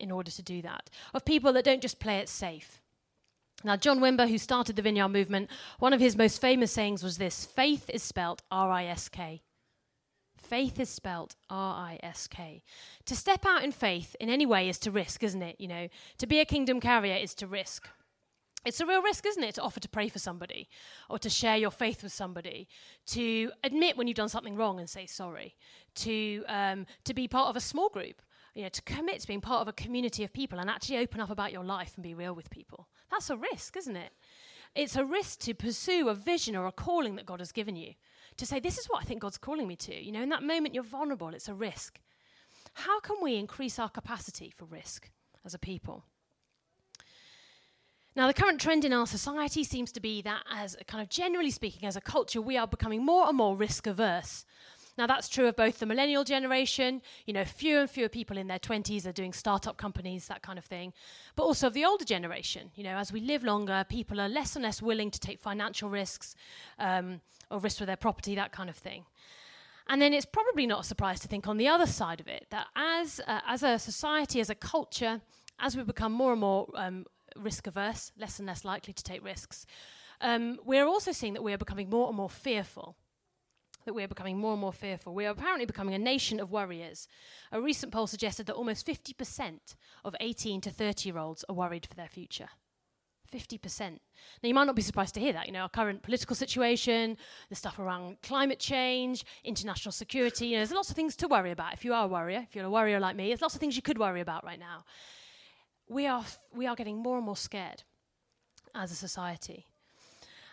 in 0.00 0.10
order 0.10 0.32
to 0.32 0.42
do 0.42 0.60
that? 0.62 0.90
Of 1.12 1.24
people 1.24 1.52
that 1.52 1.64
don't 1.64 1.82
just 1.82 2.00
play 2.00 2.18
it 2.18 2.28
safe. 2.28 2.82
Now, 3.62 3.76
John 3.76 4.00
Wimber, 4.00 4.28
who 4.28 4.38
started 4.38 4.76
the 4.76 4.82
Vineyard 4.82 5.08
movement, 5.08 5.48
one 5.78 5.92
of 5.92 6.00
his 6.00 6.16
most 6.16 6.40
famous 6.40 6.72
sayings 6.72 7.02
was 7.02 7.18
this 7.18 7.44
faith 7.44 7.88
is 7.88 8.02
spelt 8.02 8.42
R 8.50 8.70
I 8.70 8.84
S 8.84 9.08
K. 9.08 9.42
Faith 10.36 10.78
is 10.78 10.90
spelt 10.90 11.36
R 11.48 11.74
I 11.74 11.98
S 12.02 12.26
K. 12.26 12.62
To 13.06 13.16
step 13.16 13.46
out 13.46 13.64
in 13.64 13.72
faith 13.72 14.14
in 14.20 14.28
any 14.28 14.44
way 14.44 14.68
is 14.68 14.78
to 14.80 14.90
risk, 14.90 15.22
isn't 15.22 15.42
it? 15.42 15.56
You 15.58 15.68
know, 15.68 15.88
to 16.18 16.26
be 16.26 16.40
a 16.40 16.44
kingdom 16.44 16.80
carrier 16.80 17.16
is 17.16 17.34
to 17.36 17.46
risk. 17.46 17.88
It's 18.64 18.80
a 18.80 18.86
real 18.86 19.02
risk, 19.02 19.26
isn't 19.26 19.44
it, 19.44 19.54
to 19.56 19.62
offer 19.62 19.80
to 19.80 19.88
pray 19.88 20.08
for 20.08 20.18
somebody 20.18 20.68
or 21.10 21.18
to 21.18 21.28
share 21.28 21.56
your 21.56 21.70
faith 21.70 22.02
with 22.02 22.12
somebody, 22.12 22.66
to 23.08 23.50
admit 23.62 23.96
when 23.96 24.06
you've 24.06 24.16
done 24.16 24.30
something 24.30 24.56
wrong 24.56 24.80
and 24.80 24.88
say 24.88 25.04
sorry, 25.04 25.54
to, 25.96 26.44
um, 26.48 26.86
to 27.04 27.12
be 27.12 27.28
part 27.28 27.50
of 27.50 27.56
a 27.56 27.60
small 27.60 27.90
group, 27.90 28.22
you 28.54 28.62
know, 28.62 28.68
to 28.68 28.82
commit 28.82 29.20
to 29.20 29.26
being 29.26 29.40
part 29.40 29.62
of 29.62 29.68
a 29.68 29.72
community 29.72 30.24
of 30.24 30.32
people 30.32 30.58
and 30.58 30.70
actually 30.70 30.98
open 30.98 31.20
up 31.20 31.30
about 31.30 31.52
your 31.52 31.64
life 31.64 31.92
and 31.96 32.02
be 32.02 32.14
real 32.14 32.34
with 32.34 32.50
people. 32.50 32.88
That's 33.10 33.30
a 33.30 33.36
risk, 33.36 33.76
isn't 33.76 33.96
it? 33.96 34.12
It's 34.74 34.96
a 34.96 35.04
risk 35.04 35.40
to 35.40 35.54
pursue 35.54 36.08
a 36.08 36.14
vision 36.14 36.56
or 36.56 36.66
a 36.66 36.72
calling 36.72 37.16
that 37.16 37.26
God 37.26 37.40
has 37.40 37.52
given 37.52 37.76
you 37.76 37.94
to 38.36 38.46
say, 38.46 38.60
This 38.60 38.78
is 38.78 38.86
what 38.86 39.02
I 39.02 39.04
think 39.04 39.20
God's 39.20 39.38
calling 39.38 39.68
me 39.68 39.76
to. 39.76 39.94
You 39.94 40.12
know, 40.12 40.22
in 40.22 40.28
that 40.30 40.42
moment, 40.42 40.74
you're 40.74 40.82
vulnerable, 40.82 41.28
it's 41.28 41.48
a 41.48 41.54
risk. 41.54 42.00
How 42.74 43.00
can 43.00 43.16
we 43.22 43.36
increase 43.36 43.78
our 43.78 43.88
capacity 43.88 44.50
for 44.50 44.64
risk 44.64 45.10
as 45.44 45.54
a 45.54 45.58
people? 45.58 46.04
Now, 48.16 48.28
the 48.28 48.34
current 48.34 48.60
trend 48.60 48.84
in 48.84 48.92
our 48.92 49.06
society 49.06 49.64
seems 49.64 49.90
to 49.92 50.00
be 50.00 50.22
that, 50.22 50.42
as 50.52 50.76
kind 50.86 51.02
of 51.02 51.08
generally 51.08 51.50
speaking, 51.50 51.86
as 51.86 51.96
a 51.96 52.00
culture, 52.00 52.40
we 52.40 52.56
are 52.56 52.66
becoming 52.66 53.04
more 53.04 53.26
and 53.26 53.36
more 53.36 53.56
risk 53.56 53.88
averse. 53.88 54.44
Now, 54.96 55.08
that's 55.08 55.28
true 55.28 55.48
of 55.48 55.56
both 55.56 55.80
the 55.80 55.86
millennial 55.86 56.22
generation, 56.22 57.02
you 57.26 57.32
know, 57.32 57.44
fewer 57.44 57.80
and 57.80 57.90
fewer 57.90 58.08
people 58.08 58.38
in 58.38 58.46
their 58.46 58.60
20s 58.60 59.06
are 59.06 59.12
doing 59.12 59.32
startup 59.32 59.76
companies, 59.76 60.28
that 60.28 60.42
kind 60.42 60.58
of 60.58 60.64
thing, 60.64 60.92
but 61.34 61.42
also 61.42 61.66
of 61.66 61.74
the 61.74 61.84
older 61.84 62.04
generation. 62.04 62.70
You 62.76 62.84
know, 62.84 62.96
as 62.96 63.12
we 63.12 63.20
live 63.20 63.42
longer, 63.42 63.84
people 63.88 64.20
are 64.20 64.28
less 64.28 64.54
and 64.54 64.62
less 64.62 64.80
willing 64.80 65.10
to 65.10 65.18
take 65.18 65.40
financial 65.40 65.90
risks 65.90 66.36
um, 66.78 67.20
or 67.50 67.58
risks 67.58 67.80
with 67.80 67.88
their 67.88 67.96
property, 67.96 68.36
that 68.36 68.52
kind 68.52 68.70
of 68.70 68.76
thing. 68.76 69.04
And 69.88 70.00
then 70.00 70.14
it's 70.14 70.26
probably 70.26 70.66
not 70.66 70.80
a 70.80 70.84
surprise 70.84 71.20
to 71.20 71.28
think 71.28 71.46
on 71.48 71.56
the 71.56 71.68
other 71.68 71.86
side 71.86 72.20
of 72.20 72.28
it 72.28 72.46
that 72.50 72.68
as, 72.76 73.20
uh, 73.26 73.40
as 73.46 73.62
a 73.62 73.78
society, 73.78 74.40
as 74.40 74.48
a 74.48 74.54
culture, 74.54 75.20
as 75.58 75.76
we 75.76 75.82
become 75.82 76.12
more 76.12 76.32
and 76.32 76.40
more 76.40 76.68
um, 76.74 77.04
risk 77.36 77.66
averse, 77.66 78.12
less 78.16 78.38
and 78.38 78.46
less 78.46 78.64
likely 78.64 78.94
to 78.94 79.02
take 79.02 79.24
risks, 79.24 79.66
um, 80.20 80.58
we're 80.64 80.86
also 80.86 81.12
seeing 81.12 81.34
that 81.34 81.42
we 81.42 81.52
are 81.52 81.58
becoming 81.58 81.90
more 81.90 82.08
and 82.08 82.16
more 82.16 82.30
fearful 82.30 82.96
that 83.84 83.94
we 83.94 84.02
are 84.02 84.08
becoming 84.08 84.38
more 84.38 84.52
and 84.52 84.60
more 84.60 84.72
fearful. 84.72 85.14
We 85.14 85.26
are 85.26 85.30
apparently 85.30 85.66
becoming 85.66 85.94
a 85.94 85.98
nation 85.98 86.40
of 86.40 86.50
worriers. 86.50 87.06
A 87.52 87.60
recent 87.60 87.92
poll 87.92 88.06
suggested 88.06 88.46
that 88.46 88.54
almost 88.54 88.86
50% 88.86 89.74
of 90.04 90.14
18 90.20 90.60
to 90.62 90.70
30 90.70 91.08
year 91.08 91.18
olds 91.18 91.44
are 91.48 91.54
worried 91.54 91.86
for 91.86 91.94
their 91.94 92.08
future. 92.08 92.48
50%. 93.32 93.90
Now, 93.90 93.98
you 94.42 94.54
might 94.54 94.64
not 94.64 94.76
be 94.76 94.82
surprised 94.82 95.14
to 95.14 95.20
hear 95.20 95.32
that. 95.32 95.46
You 95.46 95.52
know, 95.52 95.60
our 95.60 95.68
current 95.68 96.02
political 96.02 96.36
situation, 96.36 97.16
the 97.48 97.54
stuff 97.54 97.78
around 97.78 98.18
climate 98.22 98.60
change, 98.60 99.24
international 99.42 99.92
security, 99.92 100.48
you 100.48 100.52
know, 100.52 100.60
there's 100.60 100.72
lots 100.72 100.90
of 100.90 100.96
things 100.96 101.16
to 101.16 101.28
worry 101.28 101.50
about. 101.50 101.72
If 101.72 101.84
you 101.84 101.94
are 101.94 102.04
a 102.04 102.08
worrier, 102.08 102.44
if 102.48 102.54
you're 102.54 102.64
a 102.64 102.70
worrier 102.70 103.00
like 103.00 103.16
me, 103.16 103.28
there's 103.28 103.42
lots 103.42 103.54
of 103.54 103.60
things 103.60 103.76
you 103.76 103.82
could 103.82 103.98
worry 103.98 104.20
about 104.20 104.44
right 104.44 104.58
now. 104.58 104.84
We 105.88 106.06
are, 106.06 106.20
f- 106.20 106.38
we 106.54 106.66
are 106.66 106.76
getting 106.76 106.98
more 106.98 107.16
and 107.16 107.26
more 107.26 107.36
scared 107.36 107.82
as 108.74 108.92
a 108.92 108.94
society. 108.94 109.66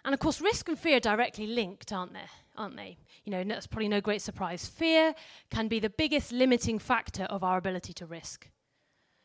And 0.04 0.14
of 0.14 0.20
course, 0.20 0.42
risk 0.42 0.68
and 0.68 0.78
fear 0.78 0.98
are 0.98 1.02
directly 1.02 1.48
linked, 1.48 1.94
aren't 1.94 2.14
they? 2.14 2.30
Aren't 2.58 2.76
they? 2.76 2.98
You 3.24 3.32
know, 3.32 3.44
that's 3.44 3.68
probably 3.68 3.88
no 3.88 4.02
great 4.02 4.22
surprise. 4.22 4.68
Fear 4.68 5.14
can 5.50 5.68
be 5.68 5.80
the 5.80 5.90
biggest 5.90 6.32
limiting 6.32 6.80
factor 6.80 7.24
of 7.24 7.44
our 7.44 7.58
ability 7.58 7.94
to 7.94 8.06
risk. 8.06 8.50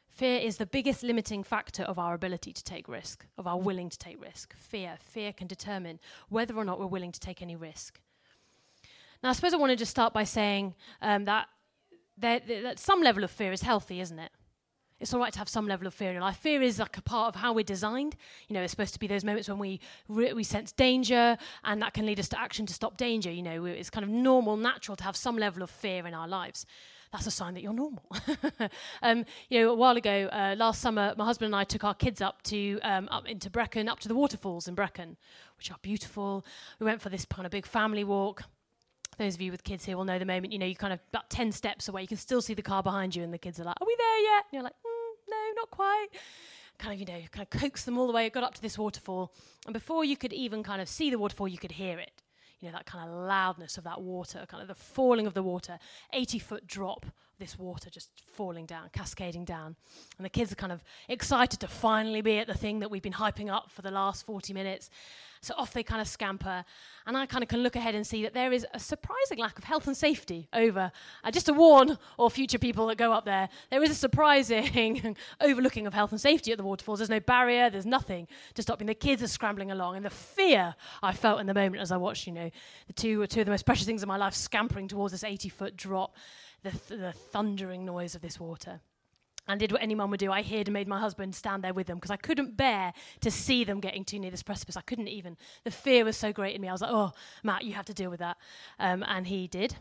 Fear 0.08 0.40
is 0.40 0.56
the 0.56 0.66
biggest 0.66 1.02
limiting 1.02 1.42
factor 1.42 1.82
of 1.82 1.98
our 1.98 2.14
ability 2.14 2.52
to 2.52 2.64
take 2.64 2.88
risk, 2.88 3.26
of 3.36 3.46
our 3.46 3.58
willing 3.58 3.90
to 3.90 3.98
take 3.98 4.22
risk. 4.22 4.54
Fear, 4.54 4.96
fear 4.98 5.32
can 5.32 5.46
determine 5.46 5.98
whether 6.28 6.56
or 6.56 6.64
not 6.64 6.78
we're 6.78 6.86
willing 6.86 7.12
to 7.12 7.20
take 7.20 7.42
any 7.42 7.56
risk. 7.56 8.00
Now, 9.22 9.30
I 9.30 9.32
suppose 9.32 9.52
I 9.52 9.58
want 9.58 9.70
to 9.70 9.76
just 9.76 9.90
start 9.90 10.14
by 10.14 10.24
saying 10.24 10.74
um, 11.02 11.26
that, 11.26 11.48
that 12.18 12.78
some 12.78 13.02
level 13.02 13.24
of 13.24 13.30
fear 13.30 13.52
is 13.52 13.62
healthy, 13.62 14.00
isn't 14.00 14.18
it? 14.18 14.32
It's 14.98 15.12
all 15.12 15.20
right 15.20 15.32
to 15.32 15.38
have 15.38 15.48
some 15.48 15.68
level 15.68 15.86
of 15.86 15.92
fear 15.92 16.12
in 16.12 16.20
life. 16.20 16.38
Fear 16.38 16.62
is 16.62 16.78
like 16.78 16.96
a 16.96 17.02
part 17.02 17.34
of 17.34 17.40
how 17.40 17.52
we're 17.52 17.64
designed. 17.64 18.16
You 18.48 18.54
know, 18.54 18.62
it's 18.62 18.70
supposed 18.70 18.94
to 18.94 18.98
be 18.98 19.06
those 19.06 19.24
moments 19.24 19.48
when 19.48 19.58
we 19.58 19.80
re- 20.08 20.32
we 20.32 20.42
sense 20.42 20.72
danger, 20.72 21.36
and 21.64 21.82
that 21.82 21.92
can 21.92 22.06
lead 22.06 22.18
us 22.18 22.28
to 22.30 22.40
action 22.40 22.64
to 22.66 22.72
stop 22.72 22.96
danger. 22.96 23.30
You 23.30 23.42
know, 23.42 23.66
it's 23.66 23.90
kind 23.90 24.04
of 24.04 24.10
normal, 24.10 24.56
natural 24.56 24.96
to 24.96 25.04
have 25.04 25.16
some 25.16 25.36
level 25.36 25.62
of 25.62 25.68
fear 25.68 26.06
in 26.06 26.14
our 26.14 26.26
lives. 26.26 26.64
That's 27.12 27.26
a 27.26 27.30
sign 27.30 27.54
that 27.54 27.62
you're 27.62 27.74
normal. 27.74 28.04
um, 29.02 29.24
you 29.48 29.60
know, 29.60 29.70
a 29.70 29.74
while 29.74 29.96
ago, 29.96 30.28
uh, 30.32 30.54
last 30.56 30.80
summer, 30.80 31.14
my 31.16 31.24
husband 31.24 31.46
and 31.46 31.56
I 31.56 31.64
took 31.64 31.84
our 31.84 31.94
kids 31.94 32.20
up 32.22 32.42
to 32.44 32.80
um, 32.82 33.08
up 33.10 33.26
into 33.28 33.50
Brecon, 33.50 33.88
up 33.88 34.00
to 34.00 34.08
the 34.08 34.14
waterfalls 34.14 34.66
in 34.66 34.74
Brecon, 34.74 35.16
which 35.58 35.70
are 35.70 35.78
beautiful. 35.82 36.44
We 36.80 36.86
went 36.86 37.02
for 37.02 37.10
this 37.10 37.26
kind 37.26 37.44
of 37.44 37.52
big 37.52 37.66
family 37.66 38.02
walk 38.02 38.44
those 39.16 39.34
of 39.34 39.40
you 39.40 39.50
with 39.50 39.64
kids 39.64 39.84
here 39.84 39.96
will 39.96 40.04
know 40.04 40.18
the 40.18 40.24
moment, 40.24 40.52
you 40.52 40.58
know, 40.58 40.66
you 40.66 40.76
kind 40.76 40.92
of 40.92 41.00
about 41.08 41.30
10 41.30 41.52
steps 41.52 41.88
away, 41.88 42.02
you 42.02 42.08
can 42.08 42.16
still 42.16 42.42
see 42.42 42.54
the 42.54 42.62
car 42.62 42.82
behind 42.82 43.14
you, 43.16 43.22
and 43.22 43.32
the 43.32 43.38
kids 43.38 43.60
are 43.60 43.64
like, 43.64 43.76
Are 43.80 43.86
we 43.86 43.96
there 43.98 44.18
yet? 44.18 44.44
And 44.44 44.52
you're 44.52 44.62
like, 44.62 44.74
mm, 44.74 45.30
No, 45.30 45.36
not 45.56 45.70
quite. 45.70 46.08
Kind 46.78 46.94
of, 46.94 47.00
you 47.00 47.14
know, 47.14 47.20
kind 47.30 47.46
of 47.50 47.60
coax 47.60 47.84
them 47.84 47.96
all 47.96 48.06
the 48.06 48.12
way. 48.12 48.26
It 48.26 48.32
got 48.32 48.44
up 48.44 48.54
to 48.54 48.62
this 48.62 48.76
waterfall. 48.78 49.32
And 49.64 49.72
before 49.72 50.04
you 50.04 50.16
could 50.16 50.32
even 50.32 50.62
kind 50.62 50.82
of 50.82 50.88
see 50.88 51.10
the 51.10 51.18
waterfall, 51.18 51.48
you 51.48 51.58
could 51.58 51.72
hear 51.72 51.98
it. 51.98 52.22
You 52.60 52.68
know, 52.68 52.72
that 52.72 52.86
kind 52.86 53.08
of 53.08 53.14
loudness 53.14 53.78
of 53.78 53.84
that 53.84 54.00
water, 54.00 54.44
kind 54.48 54.62
of 54.62 54.68
the 54.68 54.74
falling 54.74 55.26
of 55.26 55.34
the 55.34 55.42
water, 55.42 55.78
80 56.12 56.38
foot 56.38 56.66
drop, 56.66 57.06
this 57.38 57.58
water 57.58 57.90
just 57.90 58.10
falling 58.32 58.66
down, 58.66 58.88
cascading 58.92 59.44
down. 59.44 59.76
And 60.16 60.24
the 60.24 60.30
kids 60.30 60.52
are 60.52 60.56
kind 60.56 60.72
of 60.72 60.82
excited 61.08 61.60
to 61.60 61.68
finally 61.68 62.22
be 62.22 62.38
at 62.38 62.46
the 62.46 62.54
thing 62.54 62.80
that 62.80 62.90
we've 62.90 63.02
been 63.02 63.12
hyping 63.12 63.52
up 63.52 63.70
for 63.70 63.82
the 63.82 63.90
last 63.90 64.24
40 64.24 64.52
minutes. 64.52 64.90
So 65.42 65.54
off 65.56 65.72
they 65.72 65.82
kind 65.82 66.00
of 66.00 66.08
scamper. 66.08 66.64
And 67.06 67.16
I 67.16 67.26
kind 67.26 67.42
of 67.42 67.48
can 67.48 67.62
look 67.62 67.76
ahead 67.76 67.94
and 67.94 68.06
see 68.06 68.22
that 68.24 68.34
there 68.34 68.52
is 68.52 68.66
a 68.74 68.80
surprising 68.80 69.38
lack 69.38 69.58
of 69.58 69.64
health 69.64 69.86
and 69.86 69.96
safety 69.96 70.48
over, 70.52 70.90
uh, 71.22 71.30
just 71.30 71.46
to 71.46 71.52
warn 71.52 71.98
all 72.18 72.30
future 72.30 72.58
people 72.58 72.86
that 72.88 72.98
go 72.98 73.12
up 73.12 73.24
there, 73.24 73.48
there 73.70 73.82
is 73.82 73.90
a 73.90 73.94
surprising 73.94 75.16
overlooking 75.40 75.86
of 75.86 75.94
health 75.94 76.10
and 76.10 76.20
safety 76.20 76.52
at 76.52 76.58
the 76.58 76.64
waterfalls. 76.64 76.98
There's 76.98 77.10
no 77.10 77.20
barrier, 77.20 77.70
there's 77.70 77.86
nothing 77.86 78.26
to 78.54 78.62
stop 78.62 78.80
me. 78.80 78.86
The 78.86 78.94
kids 78.94 79.22
are 79.22 79.28
scrambling 79.28 79.70
along. 79.70 79.96
And 79.96 80.04
the 80.04 80.10
fear 80.10 80.74
I 81.02 81.12
felt 81.12 81.40
in 81.40 81.46
the 81.46 81.54
moment 81.54 81.80
as 81.80 81.92
I 81.92 81.96
watched, 81.96 82.26
you 82.26 82.32
know, 82.32 82.50
the 82.86 82.92
two, 82.92 83.26
two 83.26 83.40
of 83.40 83.46
the 83.46 83.52
most 83.52 83.66
precious 83.66 83.86
things 83.86 84.02
in 84.02 84.08
my 84.08 84.16
life 84.16 84.34
scampering 84.34 84.88
towards 84.88 85.12
this 85.12 85.22
80 85.22 85.48
foot 85.50 85.76
drop, 85.76 86.16
the, 86.66 86.78
th- 86.78 87.00
the 87.00 87.12
thundering 87.12 87.84
noise 87.84 88.14
of 88.14 88.22
this 88.22 88.40
water 88.40 88.80
and 89.48 89.60
did 89.60 89.70
what 89.70 89.82
any 89.82 89.94
mum 89.94 90.10
would 90.10 90.20
do. 90.20 90.32
I 90.32 90.42
hid 90.42 90.66
and 90.66 90.72
made 90.72 90.88
my 90.88 90.98
husband 90.98 91.34
stand 91.34 91.62
there 91.62 91.72
with 91.72 91.86
them 91.86 91.98
because 91.98 92.10
I 92.10 92.16
couldn't 92.16 92.56
bear 92.56 92.92
to 93.20 93.30
see 93.30 93.62
them 93.62 93.80
getting 93.80 94.04
too 94.04 94.18
near 94.18 94.30
this 94.30 94.42
precipice. 94.42 94.76
I 94.76 94.80
couldn't 94.80 95.08
even. 95.08 95.36
The 95.64 95.70
fear 95.70 96.04
was 96.04 96.16
so 96.16 96.32
great 96.32 96.56
in 96.56 96.60
me. 96.60 96.68
I 96.68 96.72
was 96.72 96.80
like, 96.82 96.90
oh, 96.92 97.12
Matt, 97.44 97.64
you 97.64 97.74
have 97.74 97.84
to 97.86 97.94
deal 97.94 98.10
with 98.10 98.20
that. 98.20 98.36
Um, 98.78 99.04
and 99.06 99.26
he 99.26 99.46
did. 99.46 99.76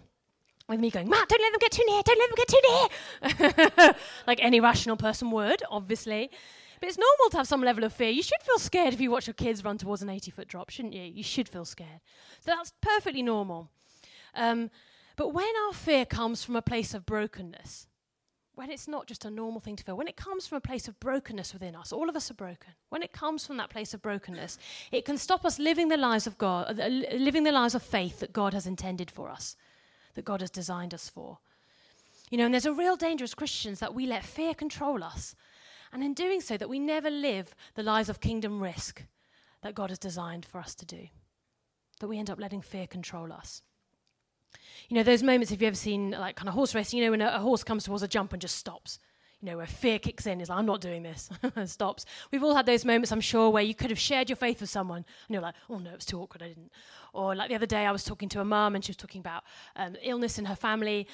With 0.67 0.79
me 0.79 0.89
going, 0.89 1.09
Matt, 1.09 1.29
don't 1.29 1.41
let 1.41 1.51
them 1.51 1.59
get 1.59 1.71
too 1.71 1.83
near, 1.87 2.01
don't 2.03 2.19
let 2.19 2.29
them 2.29 2.37
get 2.37 3.67
too 3.67 3.83
near. 3.83 3.95
like 4.27 4.39
any 4.41 4.59
rational 4.59 4.97
person 4.97 5.31
would, 5.31 5.61
obviously. 5.69 6.29
But 6.79 6.89
it's 6.89 6.97
normal 6.97 7.29
to 7.31 7.37
have 7.37 7.47
some 7.47 7.61
level 7.61 7.83
of 7.83 7.93
fear. 7.93 8.09
You 8.09 8.23
should 8.23 8.41
feel 8.43 8.59
scared 8.59 8.93
if 8.93 8.99
you 8.99 9.11
watch 9.11 9.27
your 9.27 9.35
kids 9.35 9.63
run 9.63 9.77
towards 9.77 10.01
an 10.01 10.09
80 10.09 10.31
foot 10.31 10.47
drop, 10.47 10.69
shouldn't 10.69 10.93
you? 10.93 11.03
You 11.03 11.23
should 11.23 11.47
feel 11.47 11.65
scared. 11.65 12.01
So 12.41 12.51
that's 12.51 12.73
perfectly 12.81 13.21
normal. 13.21 13.69
Um, 14.33 14.69
but 15.15 15.33
when 15.33 15.51
our 15.67 15.73
fear 15.73 16.05
comes 16.05 16.43
from 16.43 16.55
a 16.55 16.61
place 16.61 16.93
of 16.93 17.05
brokenness, 17.05 17.87
when 18.55 18.71
it's 18.71 18.87
not 18.87 19.05
just 19.05 19.25
a 19.25 19.29
normal 19.29 19.59
thing 19.59 19.75
to 19.75 19.83
feel, 19.83 19.97
when 19.97 20.07
it 20.07 20.15
comes 20.15 20.47
from 20.47 20.57
a 20.57 20.61
place 20.61 20.87
of 20.87 20.99
brokenness 20.99 21.53
within 21.53 21.75
us, 21.75 21.91
all 21.91 22.09
of 22.09 22.15
us 22.15 22.31
are 22.31 22.35
broken. 22.35 22.73
When 22.89 23.03
it 23.03 23.11
comes 23.11 23.45
from 23.45 23.57
that 23.57 23.69
place 23.69 23.93
of 23.93 24.01
brokenness, 24.01 24.57
it 24.91 25.05
can 25.05 25.17
stop 25.17 25.45
us 25.45 25.59
living 25.59 25.89
the 25.89 25.97
lives 25.97 26.25
of 26.25 26.37
God, 26.37 26.79
uh, 26.79 26.87
living 26.87 27.43
the 27.43 27.51
lives 27.51 27.75
of 27.75 27.83
faith 27.83 28.19
that 28.21 28.33
God 28.33 28.53
has 28.53 28.65
intended 28.65 29.11
for 29.11 29.29
us, 29.29 29.57
that 30.15 30.25
God 30.25 30.41
has 30.41 30.49
designed 30.49 30.93
us 30.93 31.09
for. 31.09 31.39
You 32.31 32.37
know, 32.37 32.45
and 32.45 32.53
there's 32.53 32.65
a 32.65 32.73
real 32.73 32.95
danger 32.95 33.23
as 33.23 33.33
Christians 33.33 33.79
that 33.79 33.93
we 33.93 34.07
let 34.07 34.25
fear 34.25 34.53
control 34.53 35.03
us. 35.03 35.35
And 35.91 36.03
in 36.03 36.13
doing 36.13 36.41
so, 36.41 36.57
that 36.57 36.69
we 36.69 36.79
never 36.79 37.09
live 37.09 37.55
the 37.75 37.83
lives 37.83 38.09
of 38.09 38.19
kingdom 38.19 38.61
risk 38.61 39.03
that 39.61 39.75
God 39.75 39.89
has 39.89 39.99
designed 39.99 40.45
for 40.45 40.59
us 40.59 40.75
to 40.75 40.85
do. 40.85 41.07
That 41.99 42.07
we 42.07 42.19
end 42.19 42.29
up 42.29 42.39
letting 42.39 42.61
fear 42.61 42.87
control 42.87 43.31
us. 43.31 43.61
You 44.89 44.95
know, 44.95 45.03
those 45.03 45.23
moments, 45.23 45.51
if 45.51 45.61
you've 45.61 45.67
ever 45.67 45.75
seen 45.75 46.11
like 46.11 46.35
kind 46.35 46.47
of 46.47 46.53
horse 46.53 46.75
racing, 46.75 46.99
you 46.99 47.05
know, 47.05 47.11
when 47.11 47.21
a, 47.21 47.33
a 47.35 47.39
horse 47.39 47.63
comes 47.63 47.83
towards 47.83 48.03
a 48.03 48.07
jump 48.07 48.33
and 48.33 48.41
just 48.41 48.55
stops 48.55 48.99
you 49.41 49.51
know, 49.51 49.57
where 49.57 49.67
fear 49.67 49.99
kicks 49.99 50.25
in, 50.25 50.41
is 50.41 50.49
like, 50.49 50.57
I'm 50.57 50.65
not 50.65 50.81
doing 50.81 51.03
this, 51.03 51.29
and 51.55 51.69
stops. 51.69 52.05
We've 52.31 52.43
all 52.43 52.55
had 52.55 52.65
those 52.65 52.85
moments, 52.85 53.11
I'm 53.11 53.21
sure, 53.21 53.49
where 53.49 53.61
you 53.63 53.75
could 53.75 53.89
have 53.89 53.99
shared 53.99 54.29
your 54.29 54.37
faith 54.37 54.61
with 54.61 54.69
someone, 54.69 55.05
and 55.27 55.33
you're 55.33 55.41
like, 55.41 55.55
oh 55.69 55.77
no, 55.77 55.91
it's 55.93 56.05
too 56.05 56.19
awkward, 56.19 56.41
I 56.41 56.47
didn't. 56.47 56.71
Or 57.13 57.35
like 57.35 57.49
the 57.49 57.55
other 57.55 57.65
day, 57.65 57.85
I 57.85 57.91
was 57.91 58.03
talking 58.03 58.29
to 58.29 58.41
a 58.41 58.45
mum, 58.45 58.75
and 58.75 58.83
she 58.83 58.89
was 58.89 58.97
talking 58.97 59.19
about 59.19 59.43
um, 59.75 59.95
illness 60.01 60.39
in 60.39 60.45
her 60.45 60.55
family, 60.55 61.07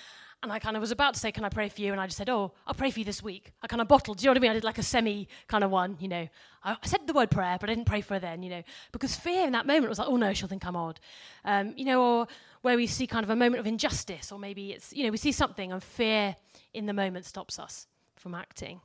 and 0.43 0.51
I 0.51 0.59
kind 0.59 0.75
of 0.75 0.81
was 0.81 0.91
about 0.91 1.13
to 1.13 1.19
say, 1.19 1.31
Can 1.31 1.45
I 1.45 1.49
pray 1.49 1.69
for 1.69 1.81
you? 1.81 1.91
And 1.91 2.01
I 2.01 2.07
just 2.07 2.17
said, 2.17 2.29
Oh, 2.29 2.51
I'll 2.65 2.73
pray 2.73 2.89
for 2.91 2.99
you 2.99 3.05
this 3.05 3.21
week. 3.21 3.51
I 3.61 3.67
kind 3.67 3.81
of 3.81 3.87
bottled, 3.87 4.17
do 4.17 4.23
you 4.23 4.27
know 4.27 4.31
what 4.31 4.37
I 4.37 4.41
mean? 4.41 4.51
I 4.51 4.53
did 4.55 4.63
like 4.63 4.77
a 4.77 4.83
semi 4.83 5.27
kind 5.47 5.63
of 5.63 5.71
one, 5.71 5.97
you 5.99 6.07
know. 6.07 6.27
I, 6.63 6.77
I, 6.81 6.87
said 6.87 7.01
the 7.05 7.13
word 7.13 7.29
prayer, 7.29 7.57
but 7.59 7.69
I 7.69 7.75
didn't 7.75 7.87
pray 7.87 8.01
for 8.01 8.15
her 8.15 8.19
then, 8.19 8.41
you 8.41 8.49
know, 8.49 8.63
because 8.91 9.15
fear 9.15 9.45
in 9.45 9.53
that 9.53 9.67
moment 9.67 9.89
was 9.89 9.99
like, 9.99 10.07
Oh 10.07 10.17
no, 10.17 10.33
she'll 10.33 10.47
think 10.47 10.65
I'm 10.65 10.75
odd. 10.75 10.99
Um, 11.45 11.73
you 11.77 11.85
know, 11.85 12.03
or 12.03 12.27
where 12.61 12.75
we 12.75 12.87
see 12.87 13.07
kind 13.07 13.23
of 13.23 13.29
a 13.29 13.35
moment 13.35 13.59
of 13.59 13.67
injustice, 13.67 14.31
or 14.31 14.39
maybe 14.39 14.71
it's, 14.71 14.93
you 14.93 15.03
know, 15.03 15.11
we 15.11 15.17
see 15.17 15.31
something 15.31 15.71
and 15.71 15.83
fear 15.83 16.35
in 16.73 16.85
the 16.85 16.93
moment 16.93 17.25
stops 17.25 17.59
us 17.59 17.87
from 18.15 18.33
acting. 18.33 18.81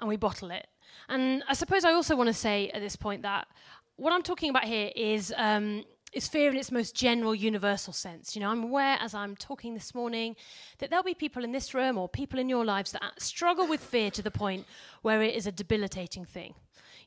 And 0.00 0.08
we 0.08 0.16
bottle 0.16 0.50
it. 0.50 0.66
And 1.08 1.42
I 1.48 1.54
suppose 1.54 1.84
I 1.84 1.92
also 1.92 2.16
want 2.16 2.28
to 2.28 2.34
say 2.34 2.70
at 2.70 2.80
this 2.80 2.96
point 2.96 3.22
that 3.22 3.48
what 3.96 4.12
I'm 4.12 4.22
talking 4.22 4.50
about 4.50 4.64
here 4.64 4.90
is. 4.94 5.32
Um, 5.36 5.84
is 6.12 6.28
fear 6.28 6.50
in 6.50 6.56
its 6.56 6.72
most 6.72 6.94
general, 6.94 7.34
universal 7.34 7.92
sense. 7.92 8.34
You 8.34 8.40
know, 8.40 8.50
I'm 8.50 8.64
aware 8.64 8.96
as 9.00 9.14
I'm 9.14 9.36
talking 9.36 9.74
this 9.74 9.94
morning 9.94 10.36
that 10.78 10.90
there'll 10.90 11.04
be 11.04 11.14
people 11.14 11.44
in 11.44 11.52
this 11.52 11.74
room 11.74 11.98
or 11.98 12.08
people 12.08 12.38
in 12.38 12.48
your 12.48 12.64
lives 12.64 12.92
that 12.92 13.02
struggle 13.18 13.66
with 13.66 13.80
fear 13.80 14.10
to 14.12 14.22
the 14.22 14.30
point 14.30 14.66
where 15.02 15.22
it 15.22 15.34
is 15.34 15.46
a 15.46 15.52
debilitating 15.52 16.24
thing. 16.24 16.54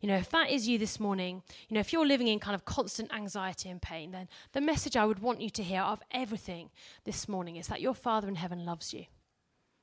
You 0.01 0.08
know, 0.08 0.17
if 0.17 0.29
that 0.31 0.50
is 0.50 0.67
you 0.67 0.79
this 0.79 1.00
morning, 1.00 1.43
you 1.70 1.75
know, 1.75 1.79
if 1.79 1.93
you're 1.93 2.08
living 2.08 2.27
in 2.27 2.39
kind 2.39 2.55
of 2.55 2.65
constant 2.65 3.13
anxiety 3.13 3.70
and 3.70 3.81
pain, 3.81 4.12
then 4.12 4.27
the 4.51 4.62
message 4.62 4.98
I 4.98 5.05
would 5.05 5.20
want 5.20 5.41
you 5.41 5.50
to 5.51 5.63
hear 5.63 5.81
of 5.81 6.01
everything 6.12 6.72
this 7.03 7.29
morning 7.29 7.55
is 7.55 7.67
that 7.67 7.81
your 7.81 7.93
Father 7.93 8.27
in 8.27 8.36
heaven 8.36 8.65
loves 8.65 8.93
you. 8.93 9.05